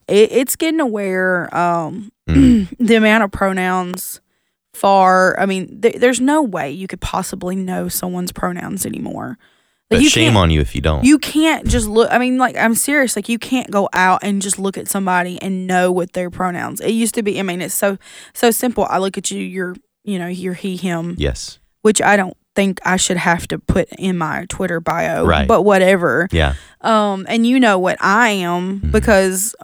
It, 0.08 0.32
it's 0.32 0.56
getting 0.56 0.78
to 0.78 0.86
where 0.86 1.54
um 1.56 2.10
Mm. 2.28 2.68
the 2.78 2.94
amount 2.96 3.24
of 3.24 3.30
pronouns 3.32 4.20
far. 4.74 5.38
I 5.40 5.46
mean, 5.46 5.80
th- 5.80 5.96
there's 5.96 6.20
no 6.20 6.42
way 6.42 6.70
you 6.70 6.86
could 6.86 7.00
possibly 7.00 7.56
know 7.56 7.88
someone's 7.88 8.32
pronouns 8.32 8.84
anymore. 8.84 9.38
Like, 9.90 10.04
shame 10.04 10.36
on 10.36 10.50
you 10.50 10.60
if 10.60 10.74
you 10.74 10.82
don't 10.82 11.02
you 11.06 11.18
can't 11.18 11.66
just 11.66 11.86
look. 11.88 12.12
I 12.12 12.18
mean, 12.18 12.36
like 12.36 12.54
I'm 12.58 12.74
serious. 12.74 13.16
Like 13.16 13.30
you 13.30 13.38
can't 13.38 13.70
go 13.70 13.88
out 13.94 14.20
and 14.22 14.42
just 14.42 14.58
look 14.58 14.76
at 14.76 14.88
somebody 14.88 15.40
and 15.40 15.66
know 15.66 15.90
what 15.90 16.12
their 16.12 16.28
pronouns. 16.28 16.82
It 16.82 16.90
used 16.90 17.14
to 17.14 17.22
be. 17.22 17.38
I 17.40 17.42
mean, 17.42 17.62
it's 17.62 17.74
so 17.74 17.96
so 18.34 18.50
simple. 18.50 18.84
I 18.90 18.98
look 18.98 19.16
at 19.16 19.30
you. 19.30 19.40
You're 19.40 19.74
you 20.04 20.18
know 20.18 20.26
you're 20.26 20.52
he 20.54 20.76
him, 20.76 21.14
yes 21.18 21.58
which 21.80 22.02
I 22.02 22.16
don't 22.16 22.36
think 22.54 22.80
I 22.84 22.96
should 22.98 23.16
have 23.16 23.46
to 23.48 23.58
put 23.58 23.88
in 23.98 24.18
my 24.18 24.44
Twitter 24.50 24.80
bio. 24.80 25.24
Right. 25.24 25.48
But 25.48 25.62
whatever. 25.62 26.28
yeah 26.32 26.54
Um, 26.82 27.24
and 27.28 27.46
you 27.46 27.58
know 27.58 27.78
what 27.78 27.96
I 28.02 28.30
am 28.30 28.80
Mhm. 28.80 28.90
because 28.92 29.54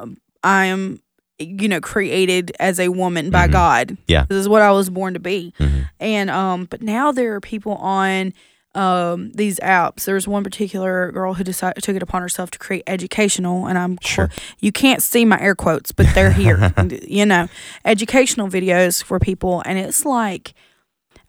I 0.44 0.66
am 0.66 1.00
you 1.40 1.66
know 1.66 1.80
created 1.80 2.52
as 2.60 2.78
a 2.78 2.88
woman 2.90 3.30
by 3.30 3.48
Mhm. 3.48 3.52
God. 3.52 3.96
Yeah. 4.06 4.26
This 4.28 4.38
is 4.38 4.48
what 4.48 4.62
I 4.62 4.70
was 4.70 4.88
born 4.90 5.14
to 5.14 5.20
be. 5.20 5.52
Mhm. 5.58 5.88
And 5.98 6.30
um, 6.30 6.66
but 6.70 6.80
now 6.82 7.10
there 7.10 7.34
are 7.34 7.40
people 7.40 7.72
on 7.74 8.32
um 8.76 9.30
these 9.34 9.58
apps. 9.60 10.04
There's 10.04 10.26
one 10.28 10.42
particular 10.44 11.10
girl 11.12 11.34
who 11.34 11.44
decided 11.44 11.82
took 11.82 11.96
it 11.96 12.02
upon 12.02 12.22
herself 12.22 12.50
to 12.52 12.58
create 12.58 12.82
educational, 12.86 13.66
and 13.66 13.78
I'm 13.78 13.98
Sure. 14.00 14.28
you 14.60 14.70
can't 14.72 15.02
see 15.02 15.24
my 15.24 15.40
air 15.40 15.54
quotes, 15.54 15.90
but 15.92 16.06
they're 16.14 16.32
here. 16.32 16.72
you 17.08 17.24
know, 17.26 17.48
educational 17.84 18.48
videos 18.48 19.02
for 19.02 19.18
people, 19.18 19.62
and 19.66 19.78
it's 19.78 20.04
like. 20.04 20.54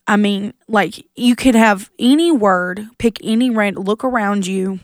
I 0.07 0.17
mean, 0.17 0.53
like 0.67 1.03
you 1.15 1.35
could 1.35 1.55
have 1.55 1.89
any 1.97 2.31
word, 2.31 2.87
pick 2.99 3.17
any 3.23 3.49
random, 3.49 3.85
look 3.85 4.03
around 4.03 4.45
you, 4.45 4.79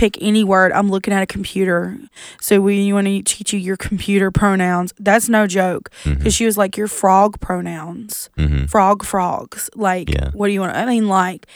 pick 0.00 0.16
any 0.22 0.42
word. 0.44 0.72
I'm 0.72 0.88
looking 0.90 1.12
at 1.12 1.22
a 1.22 1.26
computer. 1.26 1.98
So 2.40 2.60
we 2.60 2.80
you 2.80 2.94
want 2.94 3.06
to 3.06 3.22
teach 3.22 3.52
you 3.52 3.58
your 3.58 3.76
computer 3.76 4.30
pronouns, 4.30 4.94
that's 4.98 5.28
no 5.28 5.46
joke. 5.46 5.90
Because 6.04 6.34
she 6.34 6.46
was 6.46 6.56
like, 6.56 6.76
your 6.76 6.88
frog 6.88 7.38
pronouns 7.40 8.30
hmm 8.36 8.64
frog 8.66 9.04
frogs 9.04 9.68
like 9.76 10.08
Yeah. 10.10 10.30
what 10.32 10.46
do 10.48 10.52
you 10.52 10.60
want 10.60 10.76
i 10.76 10.84
mean 10.86 11.08
like 11.08 11.46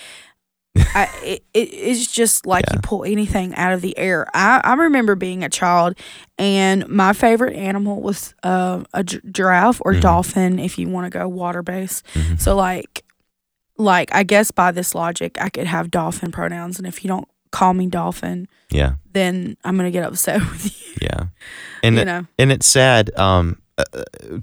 I, 0.77 1.09
it, 1.25 1.45
it, 1.55 1.69
it's 1.73 2.11
just 2.13 2.47
like 2.47 2.65
you 2.73 2.81
pull 2.83 3.05
anything 3.05 3.55
out 3.55 3.73
of 3.73 3.81
the 3.81 3.97
air 3.97 4.27
I, 4.35 4.61
I 4.65 4.75
remember 4.75 5.15
being 5.15 5.45
a 5.45 5.49
child 5.49 5.97
and 6.39 6.87
my 6.89 7.13
favorite 7.13 7.55
animal 7.57 8.01
was 8.03 8.35
uh, 8.43 8.83
a 8.93 9.05
gi- 9.05 9.21
giraffe 9.31 9.81
or 9.85 9.95
Mhm. 9.95 10.01
dolphin 10.01 10.59
if 10.59 10.79
you 10.79 10.89
want 10.89 11.11
to 11.11 11.17
go 11.19 11.29
water 11.29 11.63
based 11.63 12.05
Mhm. 12.15 12.41
so 12.41 12.57
like 12.57 13.05
like 13.79 14.09
i 14.15 14.23
guess 14.25 14.51
by 14.51 14.71
this 14.73 14.95
logic 14.95 15.37
i 15.41 15.49
could 15.49 15.67
have 15.67 15.91
dolphin 15.91 16.31
pronouns 16.33 16.79
and 16.79 16.87
if 16.87 17.05
you 17.05 17.09
don't 17.09 17.29
call 17.55 17.73
me 17.75 17.87
dolphin 17.87 18.49
yeah. 18.71 18.95
then 19.13 19.57
i'm 19.65 19.77
gonna 19.77 19.91
get 19.91 20.05
upset 20.05 20.41
with 20.53 20.65
you. 20.67 20.95
Yeah. 21.03 21.25
And 21.83 21.97
you 21.97 22.05
know? 22.05 22.27
and 22.39 22.51
it's 22.51 22.67
sad 22.67 23.17
um 23.19 23.61
uh, 23.77 23.83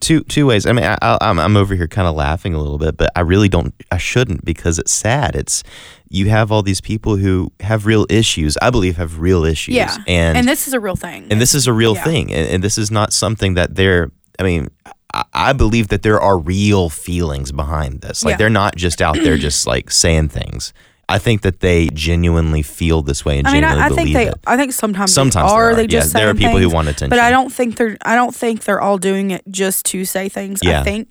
two 0.01 0.23
two 0.25 0.45
ways. 0.45 0.65
I 0.65 0.73
mean 0.73 0.83
I, 0.85 0.97
I, 1.01 1.17
i'm 1.21 1.39
i'm 1.39 1.55
over 1.57 1.73
here 1.75 1.87
kind 1.87 2.07
of 2.07 2.15
laughing 2.15 2.53
a 2.53 2.57
little 2.57 2.77
bit 2.77 2.97
but 2.97 3.09
i 3.15 3.21
really 3.21 3.47
don't 3.49 3.73
i 3.89 3.97
shouldn't 3.97 4.43
because 4.45 4.77
it's 4.79 4.91
sad. 4.91 5.35
It's 5.35 5.63
you 6.09 6.29
have 6.29 6.51
all 6.51 6.61
these 6.63 6.81
people 6.81 7.15
who 7.15 7.51
have 7.61 7.85
real 7.85 8.05
issues. 8.09 8.57
I 8.61 8.69
believe 8.69 8.97
have 8.97 9.19
real 9.19 9.43
issues 9.45 9.75
yeah. 9.75 9.95
and 10.07 10.37
and 10.37 10.47
this 10.47 10.67
is 10.67 10.73
a 10.73 10.79
real 10.79 10.95
thing. 10.97 11.27
and 11.31 11.39
this 11.41 11.53
is 11.55 11.67
a 11.67 11.73
real 11.73 11.95
Yeah. 11.95 12.03
thing 12.03 12.31
and, 12.33 12.47
and 12.49 12.63
this 12.63 12.77
is 12.77 12.91
not 12.91 13.13
something 13.13 13.55
that 13.55 13.75
they're 13.75 14.11
i 14.39 14.43
mean 14.43 14.67
I, 15.13 15.23
I 15.33 15.53
believe 15.53 15.87
that 15.89 16.01
there 16.03 16.19
are 16.21 16.37
real 16.37 16.89
feelings 16.89 17.51
behind 17.51 17.99
this. 18.01 18.23
Like 18.23 18.33
Yeah. 18.33 18.37
they're 18.37 18.49
not 18.63 18.75
just 18.77 19.01
out 19.01 19.15
there 19.15 19.37
just 19.37 19.67
like 19.67 19.91
saying 19.91 20.29
things 20.29 20.73
i 21.15 21.19
think 21.19 21.41
that 21.41 21.59
they 21.59 21.89
genuinely 21.93 22.61
feel 22.61 23.01
this 23.01 23.23
way 23.25 23.37
and 23.39 23.47
I 23.47 23.51
mean, 23.53 23.61
genuinely 23.61 23.83
I, 23.83 23.85
I 23.85 23.89
think 23.89 24.13
believe 24.13 24.13
they. 24.13 24.27
it 24.27 24.39
I 24.47 24.57
think 24.57 24.73
sometimes, 24.73 25.13
sometimes 25.13 25.49
they 25.51 25.55
are. 25.55 25.75
They 25.75 25.87
just 25.87 26.13
yeah, 26.13 26.19
there 26.21 26.29
are 26.29 26.33
people 26.33 26.53
things, 26.59 26.63
who 26.71 26.75
want 26.75 26.87
attention 26.87 27.09
but 27.09 27.19
I 27.19 27.29
don't 27.31 27.51
think 27.51 27.75
they're. 27.77 27.97
I 28.03 28.15
don't 28.15 28.33
think 28.35 28.63
they're 28.65 28.81
all 28.81 28.97
doing 28.97 29.31
it 29.31 29.43
just 29.49 29.85
to 29.91 30.05
say 30.05 30.29
things. 30.29 30.59
Yeah. 30.63 30.79
I 30.81 30.83
think, 30.83 31.09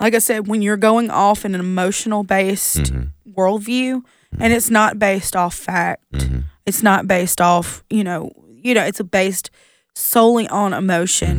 like 0.00 0.14
I 0.14 0.18
said, 0.18 0.46
when 0.48 0.60
you're 0.62 0.76
going 0.90 1.10
off 1.10 1.44
in 1.44 1.54
an 1.54 1.60
emotional 1.60 2.22
based 2.24 2.84
Mhm. 2.92 3.10
worldview, 3.36 4.02
and 4.38 4.52
it's 4.52 4.70
not 4.70 4.98
based 4.98 5.34
off 5.36 5.54
fact, 5.54 6.02
Mhm. 6.12 6.44
it's 6.66 6.82
not 6.82 7.06
based 7.06 7.40
off 7.40 7.82
you 7.90 8.04
know, 8.04 8.30
you 8.62 8.74
know, 8.74 8.84
it's 8.84 9.00
based 9.02 9.50
solely 9.94 10.46
on 10.48 10.72
emotion. 10.72 11.36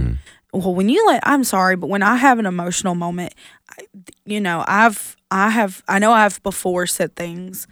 Mm-hmm. 0.54 0.60
Well, 0.60 0.76
when 0.76 0.90
you 0.90 1.06
let, 1.08 1.22
I'm 1.26 1.44
sorry, 1.46 1.76
but 1.78 1.88
when 1.88 2.04
I 2.04 2.16
have 2.18 2.38
an 2.40 2.46
emotional 2.46 2.96
moment, 2.96 3.34
I, 3.70 3.84
you 4.26 4.42
know, 4.42 4.66
I've, 4.68 5.16
I 5.32 5.50
have, 5.50 5.82
I 5.88 5.98
know 6.00 6.12
I've 6.12 6.44
before 6.44 6.86
said 6.88 7.16
things 7.16 7.68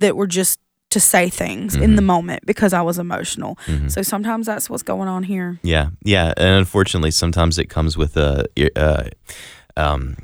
that 0.00 0.16
were 0.16 0.26
just 0.26 0.58
to 0.90 0.98
say 1.00 1.30
things 1.30 1.74
in 1.76 1.82
Mm-hmm. 1.82 1.94
the 1.96 2.02
moment 2.02 2.44
because 2.46 2.72
I 2.72 2.82
was 2.82 2.98
emotional. 2.98 3.56
So 3.86 4.02
sometimes 4.02 4.46
that's 4.46 4.68
what's 4.68 4.82
going 4.82 5.08
on 5.08 5.22
here. 5.22 5.58
Yeah, 5.62 5.90
yeah, 6.02 6.34
and 6.36 6.56
unfortunately, 6.58 7.12
sometimes 7.12 7.58
it 7.58 7.66
comes 7.70 7.96
with 7.96 8.16
a, 8.16 8.46
uh, 8.76 9.04
um, 9.76 10.16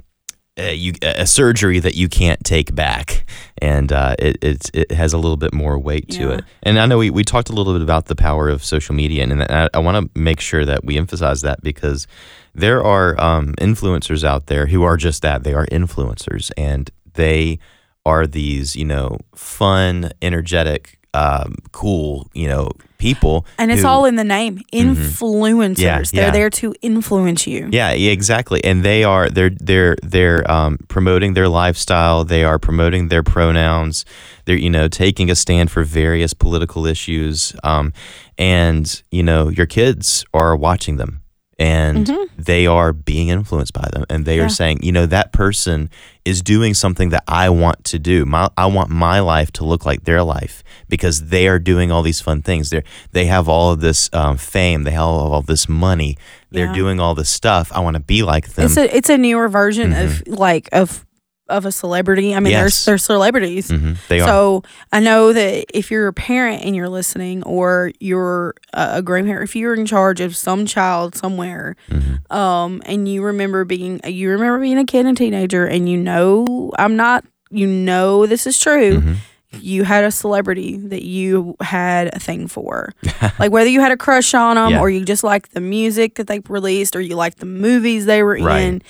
a, 0.57 0.75
you, 0.75 0.95
a 1.03 1.27
surgery 1.27 1.79
that 1.81 1.95
you 1.95 2.09
can't 2.09 2.43
take 2.43 2.75
back, 2.75 3.27
and 3.59 3.93
uh, 3.93 4.17
it, 4.19 4.39
it 4.43 4.71
it 4.75 4.91
has 4.91 5.13
a 5.13 5.19
little 5.19 5.37
bit 5.37 5.53
more 5.53 5.79
weight 5.79 6.09
to 6.13 6.21
Yeah. 6.23 6.33
it. 6.39 6.45
And 6.63 6.79
I 6.81 6.87
know 6.87 6.99
we, 6.99 7.11
we 7.11 7.23
talked 7.25 7.51
a 7.51 7.53
little 7.53 7.73
bit 7.75 7.83
about 7.83 8.07
the 8.07 8.17
power 8.17 8.49
of 8.49 8.65
social 8.65 8.95
media, 8.95 9.23
and 9.23 9.43
I, 9.45 9.69
I 9.75 9.79
want 9.79 10.13
to 10.13 10.19
make 10.21 10.41
sure 10.41 10.65
that 10.65 10.85
we 10.85 10.97
emphasize 10.99 11.43
that 11.43 11.63
because 11.63 12.07
there 12.55 12.83
are 12.83 13.21
um, 13.21 13.53
influencers 13.61 14.25
out 14.25 14.47
there 14.47 14.67
who 14.67 14.83
are 14.83 14.97
just 14.97 15.23
that. 15.23 15.45
They 15.45 15.53
are 15.55 15.67
influencers, 15.67 16.51
and 16.57 16.91
they 17.15 17.59
are 18.07 18.27
these, 18.27 18.77
you 18.77 18.85
know, 18.87 19.19
fun, 19.35 20.11
energetic, 20.23 20.99
um, 21.13 21.57
cool, 21.73 22.29
you 22.35 22.47
know, 22.49 22.71
people. 22.99 23.45
And 23.59 23.71
it's 23.73 23.83
who- 23.83 23.89
all 23.89 24.05
in 24.05 24.17
the 24.17 24.25
name. 24.25 24.61
Influencers. 24.73 25.79
Yeah, 25.79 26.03
They're 26.13 26.25
yeah. 26.27 26.31
there 26.31 26.51
to 26.51 26.75
influence 26.83 27.47
you. 27.47 27.69
Yeah, 27.73 27.93
yeah, 27.93 28.11
exactly. 28.13 28.63
And 28.65 28.83
they 28.85 29.03
are 29.05 29.29
they're 29.31 29.51
they're 29.51 29.97
they're 30.03 30.51
um, 30.51 30.79
promoting 30.89 31.35
their 31.35 31.49
lifestyle. 31.49 32.25
They 32.25 32.45
are 32.45 32.59
promoting 32.59 33.09
their 33.09 33.23
pronouns. 33.23 34.05
They're 34.45 34.57
you 34.59 34.71
know 34.71 34.89
taking 34.89 35.31
a 35.31 35.35
stand 35.35 35.71
for 35.71 35.83
various 35.85 36.35
political 36.35 36.87
issues. 36.87 37.55
Um, 37.65 37.93
and 38.39 39.03
you 39.11 39.23
know 39.23 39.49
your 39.49 39.67
kids 39.67 40.25
are 40.35 40.55
watching 40.57 40.97
them, 40.97 41.23
and 41.59 42.11
they 42.37 42.67
are 42.67 42.93
being 42.93 43.29
influenced 43.29 43.73
by 43.73 43.89
them, 43.93 44.05
and 44.11 44.25
they 44.27 44.33
Mm-hmm. 44.37 44.41
Yeah. 44.41 44.47
are 44.47 44.49
saying, 44.51 44.83
you 44.83 44.93
know, 44.93 45.07
that 45.07 45.33
person 45.33 45.89
is 46.27 46.43
doing 46.43 46.75
something 46.75 47.09
that 47.11 47.25
I 47.27 47.49
want 47.49 47.85
to 47.85 47.99
do. 47.99 48.27
My 48.27 48.51
I 48.59 48.67
want 48.67 48.91
my 48.91 49.21
life 49.21 49.51
to 49.53 49.65
look 49.65 49.87
like 49.87 50.05
their 50.05 50.23
life 50.23 50.63
because 50.89 51.29
they 51.29 51.49
are 51.49 51.59
doing 51.59 51.91
all 51.91 52.03
these 52.03 52.21
fun 52.21 52.43
things. 52.43 52.69
They 52.71 52.83
they 53.13 53.25
have 53.27 53.49
all 53.49 53.73
of 53.73 53.81
this 53.81 54.11
um, 54.13 54.37
fame. 54.37 54.83
They 54.83 54.91
have 54.91 55.05
all 55.05 55.35
of 55.35 55.47
this 55.47 55.69
money. 55.69 56.19
They're 56.51 56.67
Yeah. 56.67 56.75
doing 56.75 57.01
all 57.01 57.15
this 57.15 57.31
stuff. 57.31 57.71
I 57.73 57.81
want 57.81 57.95
to 57.95 58.03
be 58.03 58.23
like 58.23 58.49
them. 58.51 58.67
It's 58.67 58.77
a 58.77 58.95
it's 58.95 59.09
a 59.09 59.17
newer 59.17 59.49
version 59.49 59.93
of 59.95 60.27
like 60.27 60.69
of 60.73 61.06
of 61.49 61.65
a 61.65 61.73
celebrity. 61.73 62.35
I 62.35 62.41
mean, 62.41 62.47
Mm-hmm. 62.47 62.51
Yes. 62.53 62.61
there's 62.61 62.85
there's 62.85 63.05
celebrities. 63.05 63.69
Mhm, 63.69 63.97
They 64.09 64.21
are. 64.21 64.27
So 64.29 64.63
I 64.93 65.01
know 65.01 65.33
that 65.33 65.67
if 65.73 65.91
you're 65.91 66.09
a 66.09 66.13
parent 66.13 66.63
and 66.65 66.75
you're 66.75 66.89
listening, 66.89 67.43
or 67.45 67.93
you're 68.01 68.55
a 68.75 68.97
a 68.99 69.03
grandparent, 69.03 69.49
if 69.49 69.55
you're 69.57 69.75
in 69.75 69.87
charge 69.87 70.21
of 70.21 70.37
some 70.37 70.67
child 70.67 71.15
somewhere, 71.15 71.77
Mm-hmm. 71.91 72.33
um, 72.37 72.83
and 72.87 73.09
you 73.09 73.23
remember 73.23 73.65
being 73.65 74.01
you 74.05 74.31
remember 74.31 74.59
being 74.61 74.79
a 74.79 74.85
kid 74.85 75.07
and 75.07 75.17
teenager, 75.17 75.67
and 75.67 75.89
you 75.89 75.97
know 75.97 76.73
I'm 76.79 76.97
not, 76.97 77.25
you 77.51 77.67
know 77.67 78.27
this 78.27 78.47
is 78.47 78.59
true. 78.59 78.99
Mm-hmm. 78.99 79.13
You 79.59 79.85
had 79.85 80.05
a 80.05 80.11
celebrity 80.11 80.77
that 80.77 81.03
you 81.05 81.55
had 81.61 82.15
a 82.15 82.19
thing 82.19 82.47
for, 82.49 82.93
like 83.39 83.53
whether 83.53 83.71
you 83.71 83.81
had 83.81 83.93
a 83.93 83.97
crush 83.97 84.35
on 84.35 84.57
them, 84.57 84.73
Yeah. 84.73 84.81
or 84.81 84.91
you 84.91 85.05
just 85.05 85.23
liked 85.25 85.55
the 85.55 85.61
music 85.63 86.17
that 86.17 86.27
they 86.27 86.41
released, 86.49 86.95
or 86.97 87.01
you 87.01 87.15
liked 87.17 87.39
the 87.39 87.47
movies 87.47 88.05
they 88.05 88.23
were 88.23 88.37
Right. 88.43 88.61
in. 88.63 88.83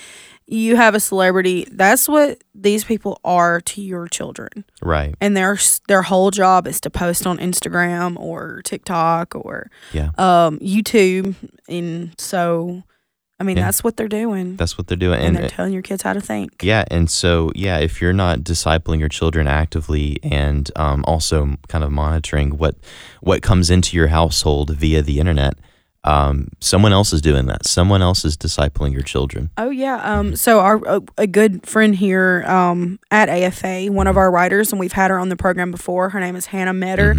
You 0.49 0.77
have 0.77 0.95
a 0.95 0.99
celebrity. 1.01 1.67
That's 1.69 2.07
what 2.07 2.41
these 2.55 2.85
people 2.85 3.19
are 3.25 3.59
to 3.61 3.81
your 3.81 4.07
children 4.07 4.63
right. 4.81 5.13
and 5.19 5.35
their 5.35 5.57
their 5.89 6.03
whole 6.03 6.31
job 6.31 6.67
is 6.67 6.79
to 6.81 6.89
post 6.89 7.27
on 7.27 7.37
Instagram 7.37 8.17
or 8.17 8.61
TikTok 8.63 9.35
or 9.35 9.69
Yeah. 9.93 10.11
um, 10.17 10.57
YouTube, 10.59 11.35
and 11.67 12.15
so 12.17 12.83
I 13.39 13.43
mean 13.43 13.57
Yeah. 13.57 13.65
that's 13.65 13.83
what 13.83 13.97
they're 13.97 14.07
doing, 14.07 14.55
That's 14.55 14.77
what 14.77 14.87
they're 14.87 14.97
doing. 14.97 15.19
and, 15.19 15.27
And, 15.27 15.37
they're 15.37 15.49
telling 15.49 15.73
your 15.73 15.81
kids 15.83 16.01
how 16.03 16.13
to 16.13 16.21
think. 16.21 16.63
Yeah, 16.63 16.85
and 16.89 17.09
so 17.09 17.51
yeah, 17.53 17.77
if 17.79 18.01
you're 18.01 18.13
not 18.13 18.39
discipling 18.39 18.99
your 18.99 19.09
children 19.09 19.47
actively 19.47 20.17
and 20.23 20.71
um, 20.77 21.03
also 21.05 21.57
kind 21.67 21.83
of 21.83 21.91
monitoring 21.91 22.57
what 22.57 22.75
what 23.21 23.41
comes 23.41 23.69
into 23.69 23.95
your 23.97 24.07
household 24.07 24.69
via 24.71 25.01
the 25.03 25.19
internet, 25.19 25.55
um, 26.07 26.47
someone 26.61 26.93
else 26.93 27.11
is 27.11 27.21
doing 27.21 27.47
that. 27.47 27.65
Someone 27.67 28.01
else 28.01 28.23
is 28.23 28.37
discipling 28.37 28.93
your 28.93 29.01
children. 29.01 29.49
Oh 29.57 29.69
yeah. 29.69 29.97
Um. 29.97 30.37
So 30.37 30.61
our 30.61 30.77
a, 30.85 31.01
a 31.17 31.27
good 31.27 31.67
friend 31.67 31.93
here 31.93 32.45
um 32.47 32.97
at 33.11 33.27
AFA, 33.27 33.87
one 33.91 34.07
of 34.07 34.15
our 34.15 34.31
writers, 34.31 34.71
and 34.71 34.79
we've 34.79 34.93
had 34.93 35.11
her 35.11 35.19
on 35.19 35.27
the 35.27 35.35
program 35.35 35.69
before. 35.69 36.09
Her 36.09 36.21
name 36.21 36.37
is 36.37 36.45
Hannah 36.45 36.73
Metter. 36.73 37.15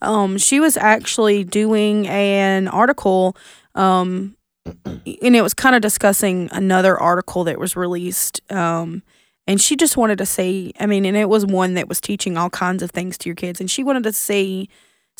Um. 0.00 0.38
She 0.38 0.58
was 0.58 0.76
actually 0.76 1.44
doing 1.44 2.08
an 2.08 2.66
article. 2.66 3.36
Um. 3.76 4.36
And 4.66 5.36
it 5.36 5.42
was 5.42 5.54
kind 5.54 5.76
of 5.76 5.82
discussing 5.82 6.48
another 6.50 6.98
article 6.98 7.44
that 7.44 7.60
was 7.60 7.76
released. 7.76 8.40
Um. 8.50 9.04
And 9.46 9.60
she 9.60 9.76
just 9.76 9.96
wanted 9.96 10.18
to 10.18 10.26
see. 10.26 10.72
I 10.80 10.86
mean, 10.86 11.04
and 11.04 11.16
it 11.16 11.28
was 11.28 11.46
one 11.46 11.74
that 11.74 11.88
was 11.88 12.00
teaching 12.00 12.36
all 12.36 12.50
kinds 12.50 12.82
of 12.82 12.90
things 12.90 13.16
to 13.18 13.28
your 13.28 13.36
kids, 13.36 13.60
and 13.60 13.70
she 13.70 13.84
wanted 13.84 14.02
to 14.02 14.12
see. 14.12 14.68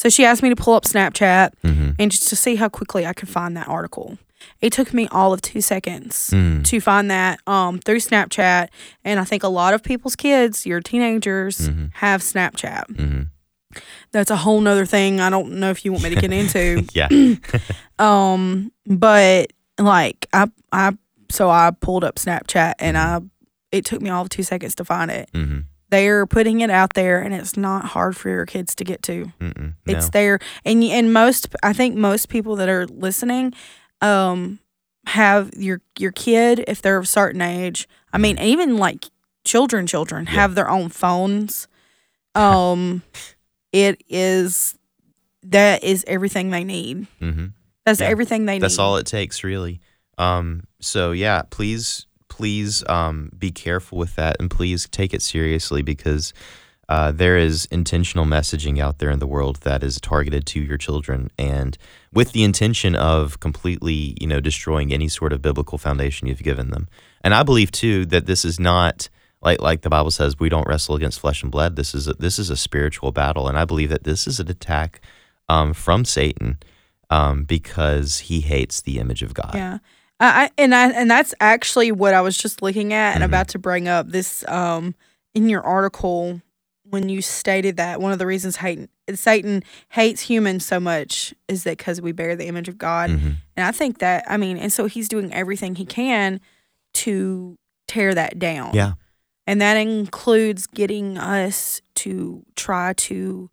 So 0.02 0.08
she 0.08 0.24
asked 0.24 0.42
me 0.42 0.48
to 0.48 0.56
pull 0.56 0.74
up 0.74 0.82
Snapchat 0.84 1.52
Mm-hmm. 1.62 1.90
and 2.00 2.10
just 2.10 2.28
to 2.30 2.34
see 2.36 2.56
how 2.56 2.68
quickly 2.68 3.06
I 3.06 3.12
could 3.12 3.28
find 3.28 3.56
that 3.56 3.68
article. 3.68 4.18
It 4.60 4.72
took 4.72 4.92
me 4.92 5.06
all 5.12 5.32
of 5.32 5.40
two 5.42 5.60
seconds 5.60 6.30
Mm. 6.32 6.64
to 6.64 6.80
find 6.80 7.08
that 7.12 7.38
um, 7.46 7.78
through 7.78 8.00
Snapchat. 8.00 8.68
And 9.04 9.20
I 9.20 9.24
think 9.24 9.44
a 9.44 9.48
lot 9.48 9.74
of 9.74 9.82
people's 9.84 10.16
kids, 10.16 10.66
your 10.66 10.80
teenagers, 10.80 11.68
Mm-hmm. 11.68 11.86
have 11.94 12.20
Snapchat. 12.22 12.96
hmm 12.96 13.22
That's 14.10 14.30
a 14.32 14.36
whole 14.36 14.60
nother 14.60 14.86
thing. 14.86 15.20
I 15.20 15.30
don't 15.30 15.52
know 15.60 15.70
if 15.70 15.84
you 15.84 15.92
want 15.92 16.02
me 16.04 16.10
to 16.16 16.20
get 16.20 16.32
into. 16.32 16.84
Yeah. 16.94 17.08
um, 17.98 18.72
but 18.86 19.52
like 19.78 20.26
I, 20.32 20.48
I, 20.72 20.96
so 21.30 21.48
I 21.48 21.70
pulled 21.80 22.02
up 22.04 22.16
Snapchat 22.16 22.74
and 22.80 22.98
I, 22.98 23.20
it 23.70 23.84
took 23.84 24.02
me 24.02 24.10
all 24.10 24.22
of 24.22 24.28
two 24.28 24.42
seconds 24.42 24.74
to 24.76 24.84
find 24.84 25.10
it. 25.10 25.30
They're 25.92 26.24
putting 26.26 26.60
it 26.62 26.70
out 26.70 26.94
there, 26.94 27.20
and 27.20 27.34
it's 27.34 27.54
not 27.54 27.84
hard 27.84 28.16
for 28.16 28.30
your 28.30 28.46
kids 28.46 28.74
to 28.76 28.84
get 28.84 29.02
to. 29.02 29.30
It's 29.86 30.08
there, 30.08 30.38
and 30.64 30.82
and 30.82 31.12
most 31.12 31.54
I 31.62 31.74
think 31.74 31.94
most 31.96 32.30
people 32.30 32.56
that 32.56 32.70
are 32.70 32.86
listening, 32.86 33.52
um, 34.00 34.58
have 35.06 35.50
your 35.54 35.82
your 35.98 36.12
kid 36.12 36.64
if 36.66 36.80
they're 36.80 36.96
of 36.96 37.04
a 37.04 37.06
certain 37.06 37.42
age. 37.42 37.86
I 38.10 38.16
mean, 38.16 38.38
even 38.38 38.78
like 38.78 39.04
children, 39.44 39.86
children 39.86 40.24
Mm-hmm. 40.24 40.34
Yeah. 40.34 40.40
have 40.40 40.54
their 40.54 40.70
own 40.70 40.88
phones. 40.88 41.68
Um, 42.34 43.02
it 43.72 44.02
is 44.08 44.74
that 45.42 45.84
is 45.84 46.04
everything 46.06 46.48
they 46.50 46.64
need. 46.64 47.06
hmm 47.18 47.46
That's 47.84 48.00
Yeah. 48.00 48.06
everything 48.06 48.46
they 48.46 48.58
That's 48.58 48.72
need. 48.72 48.76
That's 48.76 48.78
all 48.78 48.96
it 48.96 49.06
takes, 49.06 49.44
really. 49.44 49.80
Um, 50.16 50.64
so 50.80 51.12
yeah, 51.12 51.42
please, 51.50 52.06
please 52.32 52.82
um, 52.88 53.30
be 53.38 53.50
careful 53.50 53.98
with 53.98 54.16
that, 54.16 54.36
and 54.40 54.50
please 54.50 54.88
take 54.88 55.12
it 55.12 55.20
seriously 55.20 55.82
because 55.82 56.32
uh, 56.88 57.12
there 57.12 57.36
is 57.36 57.66
intentional 57.66 58.24
messaging 58.24 58.80
out 58.80 59.00
there 59.00 59.10
in 59.10 59.18
the 59.18 59.26
world 59.26 59.56
that 59.64 59.82
is 59.82 60.00
targeted 60.00 60.46
to 60.46 60.58
your 60.58 60.78
children, 60.78 61.30
and 61.36 61.76
with 62.10 62.32
the 62.32 62.42
intention 62.42 62.96
of 62.96 63.38
completely, 63.38 64.16
you 64.18 64.26
know, 64.26 64.40
destroying 64.40 64.94
any 64.94 65.08
sort 65.08 65.30
of 65.34 65.42
biblical 65.42 65.76
foundation 65.76 66.26
you've 66.26 66.42
given 66.42 66.70
them. 66.70 66.88
And 67.22 67.34
I 67.34 67.42
believe 67.42 67.70
too 67.70 68.06
that 68.06 68.24
this 68.26 68.44
is 68.44 68.58
not. 68.58 69.10
Like, 69.44 69.60
like 69.60 69.80
the 69.82 69.90
Bible 69.90 70.12
says, 70.12 70.38
we 70.38 70.48
don't 70.48 70.68
wrestle 70.68 70.94
against 70.94 71.18
flesh 71.18 71.42
and 71.42 71.50
blood. 71.50 71.74
This 71.74 71.96
is 71.96 72.06
a, 72.06 72.12
this 72.12 72.38
is 72.38 72.48
a 72.48 72.56
spiritual 72.56 73.10
battle, 73.10 73.48
and 73.48 73.58
I 73.58 73.64
believe 73.64 73.90
that 73.90 74.04
this 74.04 74.28
is 74.28 74.38
an 74.38 74.48
attack 74.48 75.00
um, 75.48 75.74
from 75.74 76.04
Satan 76.04 76.58
um, 77.10 77.42
because 77.42 78.20
he 78.20 78.40
hates 78.40 78.80
the 78.82 79.00
image 79.00 79.20
of 79.20 79.34
God. 79.34 79.54
Yeah. 79.54 79.78
I, 80.26 80.50
and 80.58 80.74
I 80.74 80.90
and 80.92 81.10
that's 81.10 81.34
actually 81.40 81.90
what 81.92 82.14
I 82.14 82.20
was 82.20 82.36
just 82.36 82.62
looking 82.62 82.92
at 82.92 83.14
and 83.14 83.22
Mhm. 83.22 83.26
about 83.26 83.48
to 83.48 83.58
bring 83.58 83.88
up 83.88 84.08
this 84.08 84.44
um 84.48 84.94
in 85.34 85.48
your 85.48 85.62
article 85.62 86.40
when 86.84 87.08
you 87.08 87.22
stated 87.22 87.76
that 87.78 88.00
one 88.00 88.12
of 88.12 88.18
the 88.18 88.26
reasons 88.26 88.58
Satan 88.58 88.88
Satan 89.14 89.62
hates 89.90 90.20
humans 90.22 90.64
so 90.64 90.78
much 90.78 91.34
is 91.48 91.64
that 91.64 91.78
because 91.78 92.00
we 92.00 92.12
bear 92.12 92.36
the 92.36 92.46
image 92.46 92.68
of 92.68 92.78
God. 92.78 93.10
Mhm. 93.10 93.36
And 93.56 93.66
I 93.66 93.72
think 93.72 93.98
that 93.98 94.24
I 94.28 94.36
mean, 94.36 94.56
and 94.58 94.72
so 94.72 94.86
he's 94.86 95.08
doing 95.08 95.32
everything 95.32 95.74
he 95.74 95.84
can 95.86 96.40
to 96.94 97.56
tear 97.88 98.14
that 98.14 98.38
down. 98.38 98.70
Yeah. 98.74 98.92
And 99.46 99.60
that 99.60 99.74
includes 99.76 100.66
getting 100.66 101.18
us 101.18 101.80
to 101.96 102.44
try 102.54 102.92
to 102.94 103.50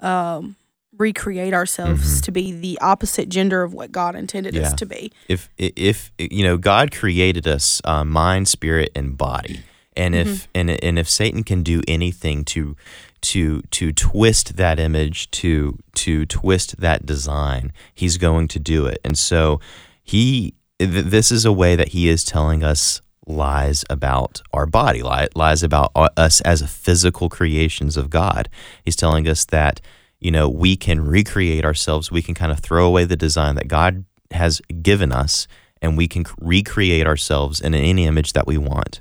um 0.00 0.56
recreate 0.98 1.54
ourselves 1.54 2.20
Mhm. 2.20 2.24
to 2.24 2.32
be 2.32 2.52
the 2.52 2.78
opposite 2.80 3.28
gender 3.28 3.62
of 3.62 3.72
what 3.72 3.92
God 3.92 4.14
intended 4.14 4.56
us 4.56 4.72
to 4.74 4.86
be. 4.86 5.12
If 5.28 5.48
if 5.58 6.12
you 6.18 6.44
know 6.44 6.56
God 6.56 6.92
created 6.92 7.46
us 7.46 7.80
uh, 7.84 8.04
mind, 8.04 8.48
spirit, 8.48 8.90
and 8.94 9.16
body, 9.16 9.60
and 9.96 10.14
if 10.14 10.48
and 10.54 10.70
and 10.70 10.98
if 10.98 11.08
Satan 11.08 11.42
can 11.44 11.62
do 11.62 11.82
anything 11.88 12.44
to 12.46 12.76
to 13.22 13.62
to 13.70 13.92
twist 13.92 14.56
that 14.56 14.78
image 14.78 15.30
to 15.30 15.78
to 15.94 16.26
twist 16.26 16.80
that 16.80 17.06
design, 17.06 17.72
he's 17.94 18.18
going 18.18 18.48
to 18.48 18.58
do 18.58 18.86
it. 18.86 18.98
And 19.04 19.16
so 19.16 19.60
he 20.02 20.54
th- 20.78 21.06
this 21.06 21.30
is 21.32 21.44
a 21.44 21.52
way 21.52 21.76
that 21.76 21.88
he 21.88 22.08
is 22.08 22.24
telling 22.24 22.62
us 22.62 23.00
lies 23.26 23.84
about 23.88 24.42
our 24.52 24.66
body, 24.66 25.00
li- 25.00 25.28
lies 25.36 25.62
about 25.62 25.92
us 26.16 26.40
as 26.40 26.60
physical 26.68 27.28
creations 27.28 27.96
of 27.96 28.10
God. 28.10 28.48
He's 28.84 28.96
telling 28.96 29.28
us 29.28 29.44
that 29.46 29.80
you 30.22 30.30
know 30.30 30.48
we 30.48 30.76
can 30.76 31.04
recreate 31.04 31.64
ourselves. 31.64 32.10
We 32.10 32.22
can 32.22 32.34
kind 32.34 32.52
of 32.52 32.60
throw 32.60 32.86
away 32.86 33.04
the 33.04 33.16
design 33.16 33.54
that 33.56 33.68
God 33.68 34.04
has 34.30 34.60
given 34.82 35.12
us, 35.12 35.46
and 35.80 35.96
we 35.96 36.08
can 36.08 36.24
recreate 36.40 37.06
ourselves 37.06 37.60
in 37.60 37.74
any 37.74 38.06
image 38.06 38.32
that 38.32 38.46
we 38.46 38.56
want. 38.56 39.00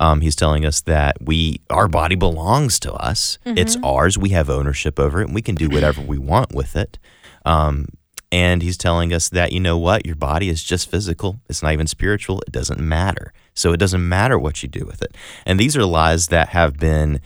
Um, 0.00 0.20
he's 0.20 0.34
telling 0.34 0.64
us 0.66 0.80
that 0.82 1.18
we 1.20 1.60
our 1.70 1.88
body 1.88 2.16
belongs 2.16 2.80
to 2.80 2.92
us. 2.94 3.38
It's 3.44 3.76
ours. 3.84 4.18
We 4.18 4.30
have 4.30 4.50
ownership 4.50 4.98
over 4.98 5.20
it, 5.20 5.26
and 5.26 5.34
we 5.34 5.42
can 5.42 5.54
do 5.54 5.68
whatever 5.68 6.00
we 6.00 6.18
want 6.18 6.54
with 6.54 6.76
it. 6.76 6.98
Um, 7.44 7.86
and 8.32 8.62
he's 8.62 8.76
telling 8.76 9.12
us 9.12 9.28
that 9.28 9.52
you 9.52 9.60
know 9.60 9.78
what, 9.78 10.04
your 10.06 10.16
body 10.16 10.48
is 10.48 10.64
just 10.64 10.90
physical. 10.90 11.40
It's 11.48 11.62
not 11.62 11.72
even 11.72 11.86
spiritual. 11.86 12.40
It 12.40 12.50
doesn't 12.50 12.80
matter. 12.80 13.32
So 13.54 13.72
it 13.72 13.76
doesn't 13.76 14.08
matter 14.08 14.36
what 14.38 14.60
you 14.60 14.68
do 14.68 14.84
with 14.84 15.02
it. 15.02 15.16
And 15.46 15.60
these 15.60 15.76
are 15.76 15.84
lies 15.84 16.26
that 16.28 16.48
have 16.48 16.76
been 16.76 17.20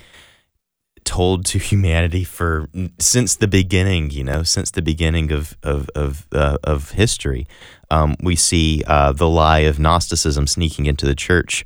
told 1.08 1.46
to 1.46 1.58
humanity 1.58 2.22
for 2.22 2.68
since 2.98 3.34
the 3.34 3.48
beginning. 3.48 4.10
You 4.10 4.24
know, 4.24 4.42
since 4.42 4.70
the 4.70 4.82
beginning 4.82 5.32
of 5.32 5.56
of 5.62 5.88
of 5.94 6.28
uh, 6.32 6.58
of 6.62 6.90
history, 6.90 7.46
um, 7.90 8.14
we 8.22 8.36
see 8.36 8.84
uh, 8.86 9.12
the 9.12 9.28
lie 9.28 9.60
of 9.60 9.78
Gnosticism 9.78 10.46
sneaking 10.46 10.84
into 10.84 11.06
the 11.06 11.14
church. 11.14 11.64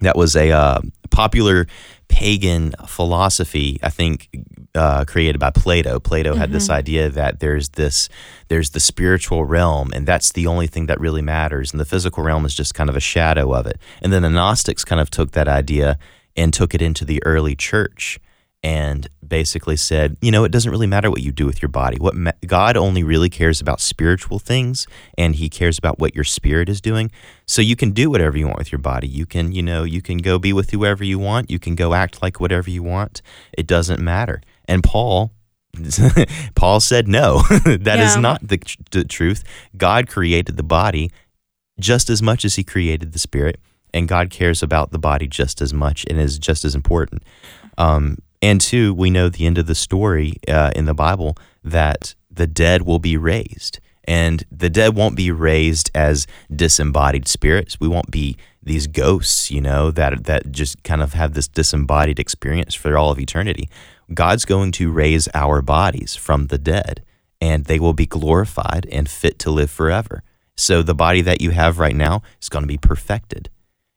That 0.00 0.16
was 0.16 0.34
a 0.34 0.50
uh, 0.50 0.80
popular 1.10 1.66
pagan 2.08 2.72
philosophy, 2.86 3.78
I 3.82 3.90
think, 3.90 4.28
uh, 4.74 5.04
created 5.04 5.38
by 5.38 5.50
Plato. 5.50 6.00
Plato 6.00 6.30
mm-hmm. 6.30 6.40
had 6.40 6.52
this 6.52 6.68
idea 6.70 7.10
that 7.10 7.40
there's 7.40 7.70
this, 7.70 8.08
there's 8.48 8.70
the 8.70 8.80
spiritual 8.80 9.44
realm, 9.44 9.92
and 9.94 10.06
that's 10.06 10.32
the 10.32 10.46
only 10.46 10.66
thing 10.66 10.86
that 10.86 11.00
really 11.00 11.22
matters, 11.22 11.72
and 11.72 11.80
the 11.80 11.84
physical 11.84 12.22
realm 12.24 12.44
is 12.44 12.54
just 12.54 12.74
kind 12.74 12.90
of 12.90 12.96
a 12.96 13.00
shadow 13.00 13.54
of 13.54 13.66
it. 13.66 13.78
And 14.02 14.12
then 14.12 14.22
the 14.22 14.30
Gnostics 14.30 14.84
kind 14.84 15.00
of 15.00 15.10
took 15.10 15.30
that 15.32 15.48
idea 15.48 15.98
and 16.36 16.52
took 16.52 16.74
it 16.74 16.82
into 16.82 17.04
the 17.04 17.22
early 17.24 17.54
church 17.54 18.18
and 18.64 19.10
basically 19.26 19.76
said, 19.76 20.16
you 20.22 20.30
know, 20.30 20.44
it 20.44 20.50
doesn't 20.50 20.70
really 20.70 20.86
matter 20.86 21.10
what 21.10 21.20
you 21.20 21.32
do 21.32 21.44
with 21.44 21.60
your 21.60 21.68
body. 21.68 21.98
What 21.98 22.14
ma- 22.14 22.32
God 22.46 22.78
only 22.78 23.04
really 23.04 23.28
cares 23.28 23.60
about 23.60 23.78
spiritual 23.78 24.38
things, 24.38 24.86
and 25.18 25.34
He 25.34 25.50
cares 25.50 25.76
about 25.76 25.98
what 25.98 26.14
your 26.14 26.24
spirit 26.24 26.70
is 26.70 26.80
doing. 26.80 27.10
So 27.44 27.60
you 27.60 27.76
can 27.76 27.90
do 27.90 28.08
whatever 28.08 28.38
you 28.38 28.46
want 28.46 28.58
with 28.58 28.72
your 28.72 28.78
body. 28.78 29.06
You 29.06 29.26
can, 29.26 29.52
you 29.52 29.62
know, 29.62 29.84
you 29.84 30.00
can 30.00 30.16
go 30.16 30.38
be 30.38 30.54
with 30.54 30.70
whoever 30.70 31.04
you 31.04 31.18
want. 31.18 31.50
You 31.50 31.58
can 31.58 31.74
go 31.74 31.92
act 31.92 32.22
like 32.22 32.40
whatever 32.40 32.70
you 32.70 32.82
want. 32.82 33.20
It 33.52 33.66
doesn't 33.66 34.00
matter. 34.00 34.40
And 34.64 34.82
Paul. 34.82 35.30
Paul 36.54 36.80
said 36.80 37.06
no. 37.06 37.42
that 37.50 37.98
yeah. 37.98 38.06
is 38.06 38.16
not 38.16 38.46
the, 38.46 38.58
the 38.92 39.04
truth. 39.04 39.44
God 39.76 40.08
created 40.08 40.56
the 40.56 40.62
body 40.62 41.10
just 41.78 42.08
as 42.08 42.22
much 42.22 42.44
as 42.44 42.54
he 42.54 42.62
created 42.62 43.12
the 43.12 43.18
spirit, 43.18 43.60
and 43.92 44.06
God 44.06 44.30
cares 44.30 44.62
about 44.62 44.92
the 44.92 44.98
body 45.00 45.26
just 45.26 45.60
as 45.60 45.74
much 45.74 46.06
and 46.08 46.18
is 46.18 46.38
just 46.38 46.64
as 46.64 46.76
important. 46.76 47.24
Um, 47.76 48.18
and 48.42 48.60
two, 48.60 48.92
we 48.94 49.10
know 49.10 49.28
the 49.28 49.46
end 49.46 49.58
of 49.58 49.66
the 49.66 49.74
story 49.74 50.34
uh, 50.48 50.70
in 50.74 50.84
the 50.84 50.94
Bible 50.94 51.36
that 51.62 52.14
the 52.30 52.46
dead 52.46 52.82
will 52.82 52.98
be 52.98 53.16
raised. 53.16 53.80
And 54.06 54.44
the 54.52 54.68
dead 54.68 54.94
won't 54.94 55.16
be 55.16 55.30
raised 55.30 55.90
as 55.94 56.26
disembodied 56.54 57.26
spirits. 57.26 57.80
We 57.80 57.88
won't 57.88 58.10
be 58.10 58.36
these 58.62 58.86
ghosts, 58.86 59.50
you 59.50 59.60
know, 59.60 59.90
that 59.90 60.24
that 60.24 60.52
just 60.52 60.82
kind 60.82 61.02
of 61.02 61.14
have 61.14 61.34
this 61.34 61.48
disembodied 61.48 62.18
experience 62.18 62.74
for 62.74 62.98
all 62.98 63.10
of 63.10 63.18
eternity. 63.18 63.68
God's 64.12 64.44
going 64.44 64.72
to 64.72 64.90
raise 64.90 65.28
our 65.32 65.62
bodies 65.62 66.14
from 66.14 66.48
the 66.48 66.58
dead, 66.58 67.02
and 67.40 67.64
they 67.64 67.78
will 67.78 67.94
be 67.94 68.06
glorified 68.06 68.86
and 68.92 69.08
fit 69.08 69.38
to 69.40 69.50
live 69.50 69.70
forever. 69.70 70.22
So 70.56 70.82
the 70.82 70.94
body 70.94 71.20
that 71.22 71.40
you 71.40 71.50
have 71.50 71.78
right 71.78 71.96
now 71.96 72.22
is 72.40 72.48
going 72.48 72.62
to 72.62 72.68
be 72.68 72.78
perfected. 72.78 73.48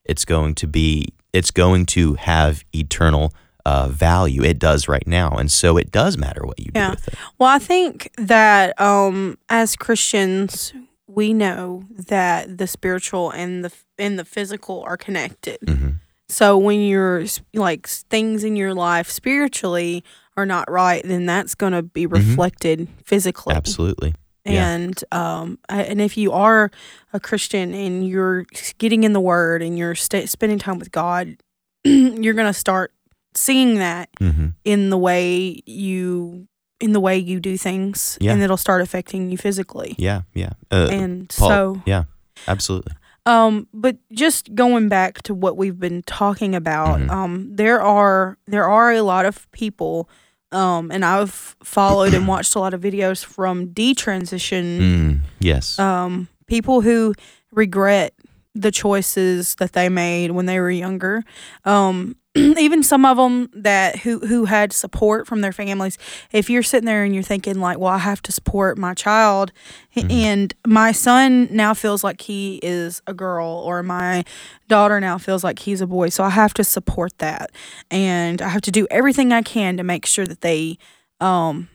It's 0.04 0.24
going 0.24 0.54
to 0.56 0.66
be 0.66 1.08
it's 1.32 1.50
going 1.50 1.84
to 1.86 2.14
have 2.14 2.64
eternal 2.74 3.32
uh, 3.68 3.88
value. 3.88 4.42
It 4.42 4.58
does 4.58 4.88
right 4.88 5.06
now, 5.06 5.32
and 5.32 5.52
so 5.52 5.76
it 5.76 5.92
does 5.92 6.16
matter 6.16 6.46
what 6.46 6.58
you 6.58 6.72
yeah. 6.74 6.86
do 6.86 6.90
with 6.92 7.08
it. 7.08 7.14
Well, 7.38 7.50
I 7.50 7.58
think 7.58 8.10
that 8.16 8.80
um, 8.80 9.36
as 9.50 9.76
Christians, 9.76 10.72
we 11.06 11.34
know 11.34 11.84
that 11.90 12.56
the 12.56 12.66
spiritual 12.66 13.30
and 13.30 13.62
the 13.62 13.72
and 13.98 14.18
the 14.18 14.24
physical 14.24 14.82
are 14.86 14.96
connected. 14.96 15.60
Mm-hmm. 15.60 15.88
So 16.30 16.56
when 16.56 16.80
you're 16.80 17.24
like 17.52 17.86
things 17.86 18.42
in 18.42 18.56
your 18.56 18.74
life 18.74 19.10
spiritually 19.10 20.02
are 20.36 20.46
not 20.46 20.70
right, 20.70 21.02
then 21.04 21.26
that's 21.26 21.54
going 21.54 21.74
to 21.74 21.82
be 21.82 22.06
mm-hmm. 22.06 22.14
reflected 22.14 22.80
mm-hmm. 22.80 23.00
physically. 23.04 23.54
Absolutely. 23.54 24.14
And 24.46 25.04
yeah. 25.12 25.40
um, 25.40 25.58
and 25.68 26.00
if 26.00 26.16
you 26.16 26.32
are 26.32 26.70
a 27.12 27.20
Christian 27.20 27.74
and 27.74 28.08
you're 28.08 28.46
getting 28.78 29.04
in 29.04 29.12
the 29.12 29.20
Word 29.20 29.60
and 29.60 29.76
you're 29.76 29.94
st- 29.94 30.30
spending 30.30 30.58
time 30.58 30.78
with 30.78 30.90
God, 30.90 31.36
you're 31.84 32.32
going 32.32 32.46
to 32.46 32.58
start 32.58 32.92
seeing 33.38 33.76
that 33.76 34.08
mm-hmm. 34.20 34.48
in 34.64 34.90
the 34.90 34.98
way 34.98 35.62
you 35.64 36.48
in 36.80 36.92
the 36.92 37.00
way 37.00 37.16
you 37.16 37.40
do 37.40 37.56
things 37.56 38.18
yeah. 38.20 38.32
and 38.32 38.42
it'll 38.42 38.56
start 38.56 38.82
affecting 38.82 39.30
you 39.30 39.38
physically 39.38 39.94
yeah 39.98 40.22
yeah 40.34 40.52
uh, 40.70 40.88
and 40.90 41.28
Paul, 41.36 41.48
so 41.48 41.82
yeah 41.86 42.04
absolutely 42.46 42.94
um 43.26 43.68
but 43.72 43.96
just 44.12 44.54
going 44.54 44.88
back 44.88 45.22
to 45.22 45.34
what 45.34 45.56
we've 45.56 45.78
been 45.78 46.02
talking 46.02 46.54
about 46.54 46.98
mm-hmm. 46.98 47.10
um 47.10 47.54
there 47.54 47.80
are 47.80 48.38
there 48.46 48.68
are 48.68 48.92
a 48.92 49.02
lot 49.02 49.24
of 49.24 49.50
people 49.52 50.08
um 50.50 50.90
and 50.90 51.04
I've 51.04 51.56
followed 51.62 52.14
and 52.14 52.26
watched 52.26 52.54
a 52.54 52.58
lot 52.58 52.74
of 52.74 52.80
videos 52.80 53.24
from 53.24 53.68
detransition 53.68 54.78
mm, 54.78 55.20
yes 55.38 55.78
um 55.78 56.28
people 56.46 56.80
who 56.80 57.14
regret 57.52 58.14
the 58.54 58.72
choices 58.72 59.54
that 59.56 59.72
they 59.72 59.88
made 59.88 60.32
when 60.32 60.46
they 60.46 60.58
were 60.58 60.70
younger 60.70 61.22
um 61.64 62.16
even 62.58 62.82
some 62.82 63.04
of 63.04 63.16
them 63.16 63.48
that 63.52 63.96
who 64.00 64.20
who 64.20 64.44
had 64.44 64.72
support 64.72 65.26
from 65.26 65.40
their 65.40 65.52
families 65.52 65.98
if 66.32 66.48
you're 66.48 66.62
sitting 66.62 66.86
there 66.86 67.04
and 67.04 67.14
you're 67.14 67.22
thinking 67.22 67.60
like 67.60 67.78
well 67.78 67.92
i 67.92 67.98
have 67.98 68.22
to 68.22 68.32
support 68.32 68.78
my 68.78 68.94
child 68.94 69.52
mm-hmm. 69.96 70.10
and 70.10 70.54
my 70.66 70.92
son 70.92 71.48
now 71.50 71.74
feels 71.74 72.02
like 72.02 72.20
he 72.22 72.58
is 72.62 73.02
a 73.06 73.14
girl 73.14 73.48
or 73.48 73.82
my 73.82 74.24
daughter 74.68 75.00
now 75.00 75.18
feels 75.18 75.42
like 75.44 75.60
he's 75.60 75.80
a 75.80 75.86
boy 75.86 76.08
so 76.08 76.24
i 76.24 76.30
have 76.30 76.54
to 76.54 76.64
support 76.64 77.16
that 77.18 77.50
and 77.90 78.42
i 78.42 78.48
have 78.48 78.62
to 78.62 78.70
do 78.70 78.86
everything 78.90 79.32
i 79.32 79.42
can 79.42 79.76
to 79.76 79.82
make 79.82 80.06
sure 80.06 80.26
that 80.26 80.40
they 80.40 80.78
um 81.20 81.68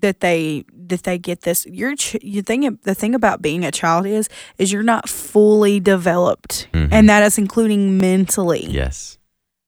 that 0.00 0.20
they 0.20 0.64
that 0.72 1.02
they 1.04 1.18
get 1.18 1.42
this 1.42 1.66
you're 1.66 1.94
you 2.20 2.42
think 2.42 2.82
the 2.82 2.94
thing 2.94 3.14
about 3.14 3.40
being 3.42 3.64
a 3.64 3.70
child 3.70 4.06
is 4.06 4.28
is 4.58 4.72
you're 4.72 4.82
not 4.82 5.08
fully 5.08 5.78
developed 5.80 6.68
mm-hmm. 6.72 6.92
and 6.92 7.08
that 7.08 7.22
is 7.22 7.38
including 7.38 7.98
mentally 7.98 8.66
yes 8.66 9.18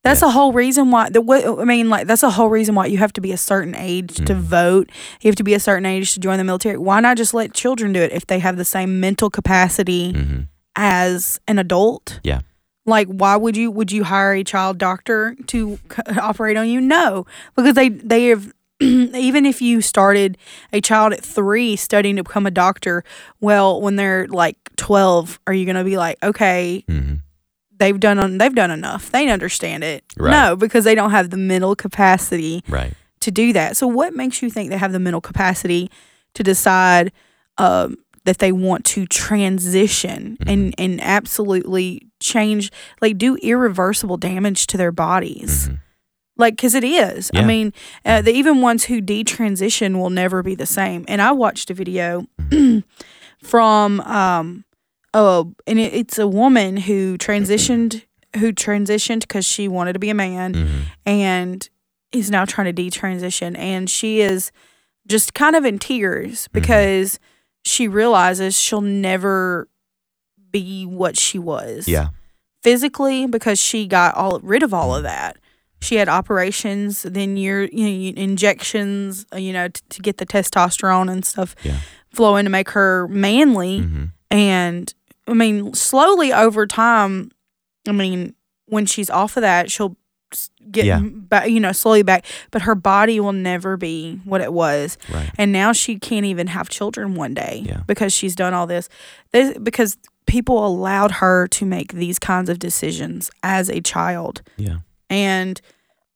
that's 0.06 0.22
yes. 0.22 0.28
a 0.28 0.30
whole 0.30 0.52
reason 0.52 0.90
why 0.90 1.10
the 1.10 1.20
what 1.20 1.44
I 1.44 1.64
mean 1.64 1.90
like 1.90 2.06
that's 2.06 2.22
a 2.22 2.30
whole 2.30 2.48
reason 2.48 2.74
why 2.74 2.86
you 2.86 2.98
have 2.98 3.12
to 3.14 3.20
be 3.20 3.32
a 3.32 3.36
certain 3.36 3.74
age 3.74 4.14
mm-hmm. 4.14 4.24
to 4.26 4.34
vote. 4.34 4.90
You 5.20 5.28
have 5.28 5.36
to 5.36 5.44
be 5.44 5.54
a 5.54 5.60
certain 5.60 5.84
age 5.84 6.14
to 6.14 6.20
join 6.20 6.38
the 6.38 6.44
military. 6.44 6.78
Why 6.78 7.00
not 7.00 7.16
just 7.16 7.34
let 7.34 7.52
children 7.52 7.92
do 7.92 8.00
it 8.00 8.12
if 8.12 8.26
they 8.26 8.38
have 8.38 8.56
the 8.56 8.64
same 8.64 9.00
mental 9.00 9.30
capacity 9.30 10.12
mm-hmm. 10.12 10.42
as 10.76 11.40
an 11.48 11.58
adult? 11.58 12.20
Yeah. 12.22 12.40
Like 12.84 13.08
why 13.08 13.34
would 13.34 13.56
you 13.56 13.70
would 13.72 13.90
you 13.90 14.04
hire 14.04 14.32
a 14.32 14.44
child 14.44 14.78
doctor 14.78 15.36
to 15.48 15.78
operate 16.20 16.56
on 16.56 16.68
you? 16.68 16.80
No, 16.80 17.26
because 17.56 17.74
they 17.74 17.88
they 17.88 18.26
have 18.26 18.52
even 18.80 19.44
if 19.44 19.60
you 19.60 19.80
started 19.80 20.38
a 20.72 20.80
child 20.80 21.14
at 21.14 21.24
3 21.24 21.76
studying 21.76 22.16
to 22.16 22.22
become 22.22 22.46
a 22.46 22.50
doctor, 22.50 23.02
well, 23.40 23.80
when 23.80 23.96
they're 23.96 24.28
like 24.28 24.56
12, 24.76 25.40
are 25.46 25.54
you 25.54 25.64
going 25.64 25.76
to 25.76 25.84
be 25.84 25.96
like, 25.96 26.22
"Okay, 26.22 26.84
mm-hmm 26.86 27.14
they've 27.78 27.98
done 27.98 28.38
they've 28.38 28.54
done 28.54 28.70
enough. 28.70 29.10
They 29.10 29.28
understand 29.28 29.84
it. 29.84 30.04
Right. 30.16 30.30
No, 30.30 30.56
because 30.56 30.84
they 30.84 30.94
don't 30.94 31.10
have 31.10 31.30
the 31.30 31.36
mental 31.36 31.74
capacity 31.74 32.64
right. 32.68 32.92
to 33.20 33.30
do 33.30 33.52
that. 33.52 33.76
So 33.76 33.86
what 33.86 34.14
makes 34.14 34.42
you 34.42 34.50
think 34.50 34.70
they 34.70 34.78
have 34.78 34.92
the 34.92 35.00
mental 35.00 35.20
capacity 35.20 35.90
to 36.34 36.42
decide 36.42 37.12
um, 37.58 37.96
that 38.24 38.38
they 38.38 38.52
want 38.52 38.84
to 38.86 39.06
transition 39.06 40.36
mm-hmm. 40.40 40.48
and 40.48 40.74
and 40.78 41.00
absolutely 41.00 42.08
change 42.20 42.72
like 43.00 43.18
do 43.18 43.36
irreversible 43.36 44.16
damage 44.16 44.66
to 44.68 44.76
their 44.76 44.92
bodies? 44.92 45.68
Mm-hmm. 45.68 45.76
Like, 46.38 46.54
because 46.54 46.74
it 46.74 46.84
is. 46.84 47.30
Yeah. 47.32 47.40
I 47.40 47.44
mean, 47.46 47.72
uh, 48.04 48.20
the 48.20 48.30
even 48.30 48.60
ones 48.60 48.84
who 48.84 49.00
detransition 49.00 49.98
will 49.98 50.10
never 50.10 50.42
be 50.42 50.54
the 50.54 50.66
same. 50.66 51.06
And 51.08 51.22
I 51.22 51.32
watched 51.32 51.70
a 51.70 51.74
video 51.74 52.26
mm-hmm. 52.38 52.80
from 53.42 54.02
um, 54.02 54.65
oh, 55.16 55.54
and 55.66 55.78
it, 55.80 55.94
it's 55.94 56.18
a 56.18 56.28
woman 56.28 56.76
who 56.76 57.16
transitioned 57.18 58.04
who 58.36 58.52
transitioned 58.52 59.20
because 59.20 59.46
she 59.46 59.66
wanted 59.66 59.94
to 59.94 59.98
be 59.98 60.10
a 60.10 60.14
man 60.14 60.52
mm-hmm. 60.52 60.80
and 61.06 61.70
is 62.12 62.30
now 62.30 62.44
trying 62.44 62.72
to 62.72 62.82
detransition 62.82 63.56
and 63.56 63.88
she 63.88 64.20
is 64.20 64.52
just 65.08 65.32
kind 65.32 65.56
of 65.56 65.64
in 65.64 65.78
tears 65.78 66.42
mm-hmm. 66.42 66.52
because 66.52 67.12
mm-hmm. 67.14 67.24
she 67.64 67.88
realizes 67.88 68.60
she'll 68.60 68.80
never 68.80 69.68
be 70.50 70.84
what 70.84 71.18
she 71.18 71.38
was. 71.38 71.88
Yeah. 71.88 72.08
Physically 72.62 73.26
because 73.26 73.58
she 73.58 73.86
got 73.86 74.14
all 74.14 74.40
rid 74.40 74.62
of 74.62 74.74
all 74.74 74.94
of 74.94 75.04
that. 75.04 75.38
She 75.80 75.96
had 75.96 76.08
operations, 76.08 77.02
then 77.02 77.36
your 77.36 77.64
you 77.64 78.12
know, 78.12 78.20
injections, 78.20 79.26
uh, 79.32 79.36
you 79.36 79.52
know, 79.52 79.68
t- 79.68 79.82
to 79.90 80.02
get 80.02 80.16
the 80.16 80.26
testosterone 80.26 81.10
and 81.10 81.24
stuff 81.24 81.54
yeah. 81.62 81.78
flowing 82.10 82.44
to 82.44 82.50
make 82.50 82.70
her 82.70 83.06
manly. 83.08 83.80
Mm-hmm. 83.80 84.04
And 84.30 84.94
I 85.26 85.34
mean, 85.34 85.74
slowly 85.74 86.32
over 86.32 86.66
time, 86.66 87.30
I 87.86 87.92
mean, 87.92 88.34
when 88.66 88.86
she's 88.86 89.10
off 89.10 89.36
of 89.36 89.42
that, 89.42 89.70
she'll 89.70 89.96
get 90.70 90.84
yeah. 90.84 91.00
back, 91.02 91.48
you 91.48 91.60
know, 91.60 91.72
slowly 91.72 92.02
back, 92.02 92.24
but 92.50 92.62
her 92.62 92.74
body 92.74 93.20
will 93.20 93.32
never 93.32 93.76
be 93.76 94.20
what 94.24 94.40
it 94.40 94.52
was. 94.52 94.98
Right. 95.08 95.30
And 95.38 95.52
now 95.52 95.72
she 95.72 95.98
can't 95.98 96.26
even 96.26 96.48
have 96.48 96.68
children 96.68 97.14
one 97.14 97.34
day 97.34 97.62
yeah. 97.64 97.82
because 97.86 98.12
she's 98.12 98.34
done 98.34 98.54
all 98.54 98.66
this. 98.66 98.88
this. 99.32 99.56
Because 99.58 99.96
people 100.26 100.66
allowed 100.66 101.12
her 101.12 101.46
to 101.48 101.64
make 101.64 101.92
these 101.92 102.18
kinds 102.18 102.50
of 102.50 102.58
decisions 102.58 103.30
as 103.42 103.70
a 103.70 103.80
child. 103.80 104.42
Yeah. 104.56 104.78
And 105.08 105.60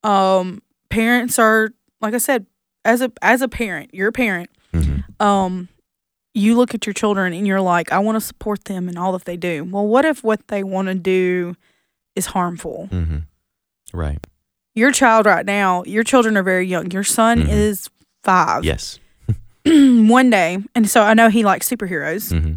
um 0.02 0.62
parents 0.88 1.38
are 1.38 1.70
like 2.00 2.14
I 2.14 2.18
said, 2.18 2.46
as 2.84 3.00
a 3.00 3.12
as 3.22 3.42
a 3.42 3.48
parent, 3.48 3.90
you're 3.94 4.08
a 4.08 4.12
parent. 4.12 4.50
Mm-hmm. 4.74 5.22
Um 5.24 5.68
you 6.34 6.56
look 6.56 6.74
at 6.74 6.86
your 6.86 6.92
children 6.94 7.32
and 7.32 7.46
you're 7.46 7.60
like, 7.60 7.90
I 7.92 7.98
want 7.98 8.16
to 8.16 8.20
support 8.20 8.64
them 8.64 8.88
and 8.88 8.98
all 8.98 9.12
that 9.12 9.24
they 9.24 9.36
do. 9.36 9.64
Well, 9.64 9.86
what 9.86 10.04
if 10.04 10.22
what 10.22 10.46
they 10.48 10.62
want 10.62 10.88
to 10.88 10.94
do 10.94 11.56
is 12.14 12.26
harmful? 12.26 12.88
Mm-hmm. 12.92 13.18
Right. 13.92 14.18
Your 14.74 14.92
child 14.92 15.26
right 15.26 15.44
now, 15.44 15.82
your 15.84 16.04
children 16.04 16.36
are 16.36 16.42
very 16.44 16.66
young. 16.66 16.90
Your 16.92 17.02
son 17.04 17.42
Mhm. 17.42 17.48
is 17.48 17.90
five. 18.22 18.64
Yes. 18.64 18.98
one 19.66 20.30
day, 20.30 20.58
and 20.74 20.88
so 20.88 21.02
I 21.02 21.14
know 21.14 21.28
he 21.28 21.44
likes 21.44 21.68
superheroes. 21.68 22.32
Mm-hmm. 22.32 22.54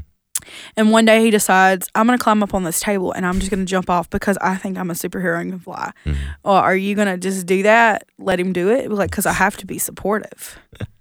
And 0.78 0.92
one 0.92 1.06
day 1.06 1.22
he 1.24 1.32
decides, 1.32 1.90
I'm 1.96 2.06
going 2.06 2.18
to 2.20 2.24
climb 2.24 2.44
up 2.44 2.54
on 2.54 2.64
this 2.66 2.80
table 2.82 3.14
and 3.14 3.26
I'm 3.26 3.40
just 3.40 3.50
going 3.50 3.66
to 3.66 3.70
jump 3.70 3.90
off 3.90 4.10
because 4.10 4.38
I 4.42 4.56
think 4.56 4.78
I'm 4.78 4.92
a 4.92 4.94
superhero 4.94 5.40
and 5.40 5.52
can 5.52 5.60
fly. 5.60 5.92
Mhm. 6.06 6.16
Or 6.44 6.56
are 6.58 6.76
you 6.76 6.96
going 6.96 7.08
to 7.08 7.18
just 7.18 7.46
do 7.46 7.64
that? 7.64 8.06
Let 8.20 8.40
him 8.42 8.52
do 8.52 8.70
it? 8.70 8.92
Like, 8.92 9.10
because 9.10 9.26
I 9.26 9.32
have 9.34 9.56
to 9.58 9.66
be 9.66 9.78
supportive. 9.80 10.60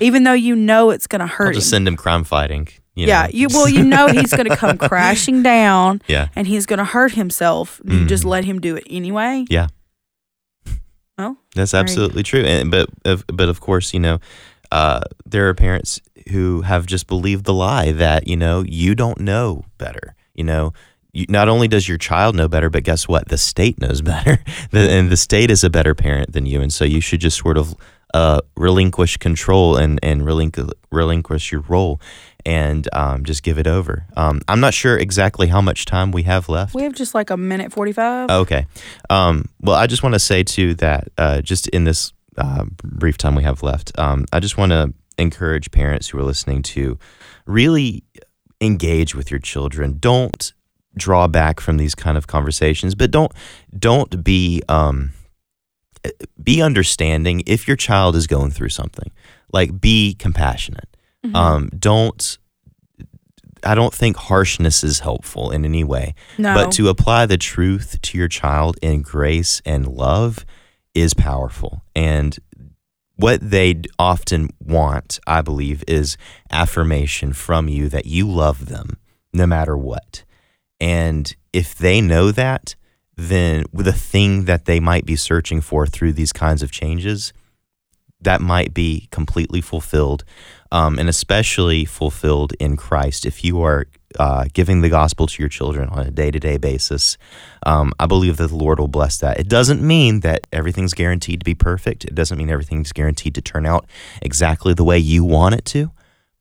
Even 0.00 0.24
though 0.24 0.32
you 0.32 0.54
know 0.56 0.90
it's 0.90 1.06
going 1.06 1.20
to 1.20 1.24
I'll 1.24 1.28
hurt 1.28 1.54
just 1.54 1.66
him. 1.68 1.70
send 1.70 1.88
him 1.88 1.96
crime 1.96 2.24
fighting. 2.24 2.68
You 2.94 3.06
yeah, 3.08 3.24
know? 3.24 3.28
you 3.32 3.48
well, 3.50 3.68
you 3.68 3.84
know 3.84 4.06
he's 4.08 4.32
going 4.32 4.48
to 4.48 4.56
come 4.56 4.78
crashing 4.88 5.42
down 5.42 6.00
Yeah. 6.08 6.28
and 6.34 6.46
he's 6.46 6.64
going 6.66 6.78
to 6.78 6.84
hurt 6.84 7.12
himself. 7.12 7.80
You 7.84 8.06
just 8.06 8.24
Mhm. 8.24 8.28
let 8.28 8.44
him 8.46 8.58
do 8.60 8.74
it 8.76 8.84
anyway. 8.88 9.44
Yeah. 9.50 9.66
Well, 11.18 11.36
That's 11.54 11.74
absolutely 11.74 12.22
true. 12.22 12.42
And 12.42 12.70
but 12.70 12.88
of, 13.04 13.24
but 13.28 13.48
of 13.48 13.60
course, 13.60 13.94
you 13.94 14.00
know, 14.00 14.18
uh, 14.70 15.00
there 15.24 15.48
are 15.48 15.54
parents 15.54 16.00
who 16.30 16.62
have 16.62 16.86
just 16.86 17.06
believed 17.06 17.44
the 17.44 17.54
lie 17.54 17.92
that 17.92 18.26
you 18.28 18.36
know 18.36 18.64
you 18.66 18.94
don't 18.94 19.20
know 19.20 19.64
better. 19.78 20.14
You 20.34 20.44
know, 20.44 20.72
you, 21.16 21.26
not 21.28 21.48
only 21.48 21.68
does 21.68 21.88
your 21.88 21.98
child 21.98 22.34
know 22.34 22.48
better, 22.48 22.70
but 22.70 22.84
guess 22.84 23.08
what? 23.08 23.28
The 23.28 23.38
state 23.38 23.80
knows 23.80 24.00
better, 24.12 24.38
The- 24.70 24.90
and 24.90 25.10
the 25.10 25.16
state 25.16 25.50
is 25.50 25.64
a 25.64 25.70
better 25.70 25.94
parent 25.94 26.32
than 26.32 26.46
you, 26.46 26.60
and 26.60 26.72
so 26.72 26.84
you 26.84 27.00
should 27.00 27.20
just 27.20 27.38
sort 27.38 27.58
of 27.58 27.74
uh, 28.14 28.40
relinquish 28.56 29.16
control 29.16 29.76
and 29.76 29.98
and 30.02 30.22
relinqu- 30.22 30.72
relinquish 30.92 31.52
your 31.52 31.62
role. 31.68 32.00
And 32.44 32.88
um, 32.92 33.24
just 33.24 33.42
give 33.42 33.58
it 33.58 33.66
over. 33.66 34.06
Um, 34.16 34.40
I'm 34.46 34.60
not 34.60 34.72
sure 34.72 34.96
exactly 34.96 35.48
how 35.48 35.60
much 35.60 35.84
time 35.84 36.12
we 36.12 36.22
have 36.22 36.48
left. 36.48 36.76
we 36.76 36.84
have 36.84 36.94
just 36.94 37.12
like 37.12 37.30
a 37.30 37.36
minute 37.36 37.72
45. 37.72 38.30
Okay. 38.30 38.66
Um, 39.10 39.46
well, 39.60 39.74
I 39.74 39.88
just 39.88 40.04
want 40.04 40.12
to 40.14 40.20
say 40.20 40.44
too 40.44 40.74
that 40.74 41.08
uh, 41.18 41.40
just 41.40 41.66
in 41.68 41.82
this 41.82 42.12
uh, 42.38 42.64
brief 42.84 43.18
time 43.18 43.34
we 43.34 43.42
have 43.42 43.64
left, 43.64 43.90
um, 43.98 44.26
I 44.32 44.38
just 44.38 44.56
want 44.56 44.70
to 44.70 44.94
encourage 45.18 45.72
parents 45.72 46.06
who 46.08 46.18
are 46.18 46.22
listening 46.22 46.62
to 46.62 46.96
really 47.46 48.04
engage 48.60 49.16
with 49.16 49.30
your 49.30 49.40
children. 49.40 49.96
Don't 49.98 50.52
draw 50.96 51.26
back 51.28 51.60
from 51.60 51.76
these 51.76 51.94
kind 51.94 52.16
of 52.18 52.26
conversations, 52.26 52.94
but 52.94 53.10
don't 53.10 53.32
don't 53.78 54.22
be 54.24 54.62
um, 54.68 55.10
be 56.42 56.62
understanding 56.62 57.42
if 57.46 57.66
your 57.66 57.76
child 57.76 58.16
is 58.16 58.26
going 58.26 58.50
through 58.50 58.68
something. 58.70 59.10
Like 59.52 59.80
be 59.80 60.14
compassionate. 60.14 60.96
Mhm. 61.24 61.34
Um, 61.34 61.70
don't. 61.78 62.38
I 63.64 63.74
don't 63.74 63.92
think 63.94 64.16
harshness 64.16 64.84
is 64.84 65.00
helpful 65.00 65.50
in 65.50 65.64
any 65.64 65.82
way. 65.82 66.14
no. 66.38 66.54
But 66.54 66.72
to 66.72 66.88
apply 66.88 67.26
the 67.26 67.38
truth 67.38 68.00
to 68.02 68.18
your 68.18 68.28
child 68.28 68.76
in 68.80 69.02
grace 69.02 69.60
and 69.64 69.86
love 69.88 70.44
is 70.94 71.14
powerful. 71.14 71.82
And 71.96 72.38
what 73.16 73.40
they 73.40 73.80
often 73.98 74.50
want, 74.60 75.18
I 75.26 75.40
believe, 75.40 75.82
is 75.88 76.16
affirmation 76.52 77.32
from 77.32 77.66
you 77.68 77.88
that 77.88 78.06
you 78.06 78.28
love 78.28 78.66
them 78.66 78.98
no 79.32 79.46
matter 79.46 79.76
what. 79.76 80.22
And 80.80 81.34
if 81.52 81.74
they 81.74 82.00
know 82.00 82.30
that, 82.32 82.74
then 83.16 83.64
the 83.72 83.92
thing 83.92 84.44
that 84.44 84.66
they 84.66 84.78
might 84.78 85.06
be 85.06 85.16
searching 85.16 85.60
for 85.60 85.86
through 85.86 86.12
these 86.12 86.32
kinds 86.32 86.62
of 86.62 86.70
changes, 86.70 87.32
that 88.20 88.40
might 88.40 88.74
be 88.74 89.08
completely 89.10 89.60
fulfilled, 89.60 90.24
um, 90.72 90.98
and 90.98 91.08
especially 91.08 91.84
fulfilled 91.84 92.52
in 92.58 92.76
Christ. 92.76 93.24
If 93.24 93.44
you 93.44 93.62
are 93.62 93.86
uh, 94.18 94.46
giving 94.52 94.80
the 94.80 94.88
gospel 94.88 95.26
to 95.26 95.42
your 95.42 95.48
children 95.48 95.88
on 95.90 96.06
a 96.06 96.10
day 96.10 96.30
to 96.30 96.38
day 96.38 96.56
basis, 96.56 97.18
um, 97.64 97.92
I 97.98 98.06
believe 98.06 98.36
that 98.38 98.48
the 98.48 98.56
Lord 98.56 98.78
will 98.78 98.88
bless 98.88 99.18
that. 99.18 99.38
It 99.38 99.48
doesn't 99.48 99.82
mean 99.82 100.20
that 100.20 100.46
everything's 100.52 100.94
guaranteed 100.94 101.40
to 101.40 101.44
be 101.44 101.54
perfect. 101.54 102.04
It 102.04 102.14
doesn't 102.14 102.36
mean 102.36 102.50
everything's 102.50 102.92
guaranteed 102.92 103.34
to 103.34 103.42
turn 103.42 103.66
out 103.66 103.86
exactly 104.22 104.74
the 104.74 104.84
way 104.84 104.98
you 104.98 105.24
want 105.24 105.54
it 105.54 105.64
to. 105.66 105.92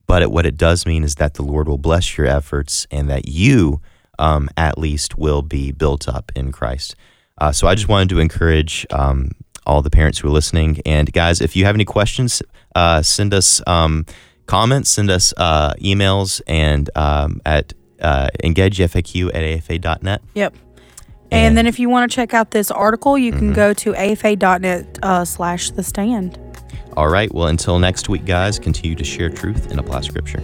But 0.07 0.21
it, 0.21 0.31
what 0.31 0.45
it 0.45 0.57
does 0.57 0.85
mean 0.85 1.03
is 1.03 1.15
that 1.15 1.33
the 1.33 1.43
Lord 1.43 1.67
will 1.67 1.77
bless 1.77 2.17
your 2.17 2.27
efforts 2.27 2.85
and 2.91 3.09
that 3.09 3.27
you, 3.27 3.81
um, 4.19 4.49
at 4.57 4.77
least, 4.77 5.17
will 5.17 5.41
be 5.41 5.71
built 5.71 6.07
up 6.07 6.31
in 6.35 6.51
Christ. 6.51 6.95
Uh, 7.37 7.51
so 7.51 7.67
I 7.67 7.75
just 7.75 7.87
wanted 7.89 8.09
to 8.09 8.19
encourage 8.19 8.85
um, 8.91 9.31
all 9.65 9.81
the 9.81 9.89
parents 9.89 10.19
who 10.19 10.27
are 10.27 10.31
listening. 10.31 10.79
And 10.85 11.11
guys, 11.11 11.41
if 11.41 11.55
you 11.55 11.65
have 11.65 11.75
any 11.75 11.85
questions, 11.85 12.41
uh, 12.75 13.01
send 13.01 13.33
us 13.33 13.61
um, 13.67 14.05
comments, 14.45 14.89
send 14.89 15.09
us 15.09 15.33
uh, 15.37 15.73
emails, 15.81 16.41
and 16.47 16.89
um, 16.95 17.41
at 17.45 17.73
uh, 18.01 18.27
engagefaq 18.43 19.33
at 19.33 19.43
afa.net. 19.43 20.21
Yep. 20.33 20.53
And, 21.31 21.33
And- 21.47 21.57
then 21.57 21.65
if 21.67 21.79
you 21.79 21.89
want 21.89 22.09
to 22.09 22.15
check 22.15 22.33
out 22.33 22.51
this 22.51 22.69
article, 22.71 23.17
you 23.17 23.31
can 23.31 23.51
Mhm. 23.51 23.55
go 23.55 23.73
to 23.73 23.95
afa.net 23.95 24.99
uh, 25.01 25.25
slash 25.25 25.71
the 25.71 25.83
stand. 25.83 26.39
All 26.95 27.09
right. 27.09 27.33
Well, 27.33 27.47
until 27.47 27.79
next 27.79 28.07
week, 28.07 28.23
guys, 28.25 28.57
continue 28.59 28.95
to 28.95 29.03
share 29.03 29.29
truth 29.29 29.69
and 29.71 29.79
apply 29.79 30.01
scripture. 30.01 30.39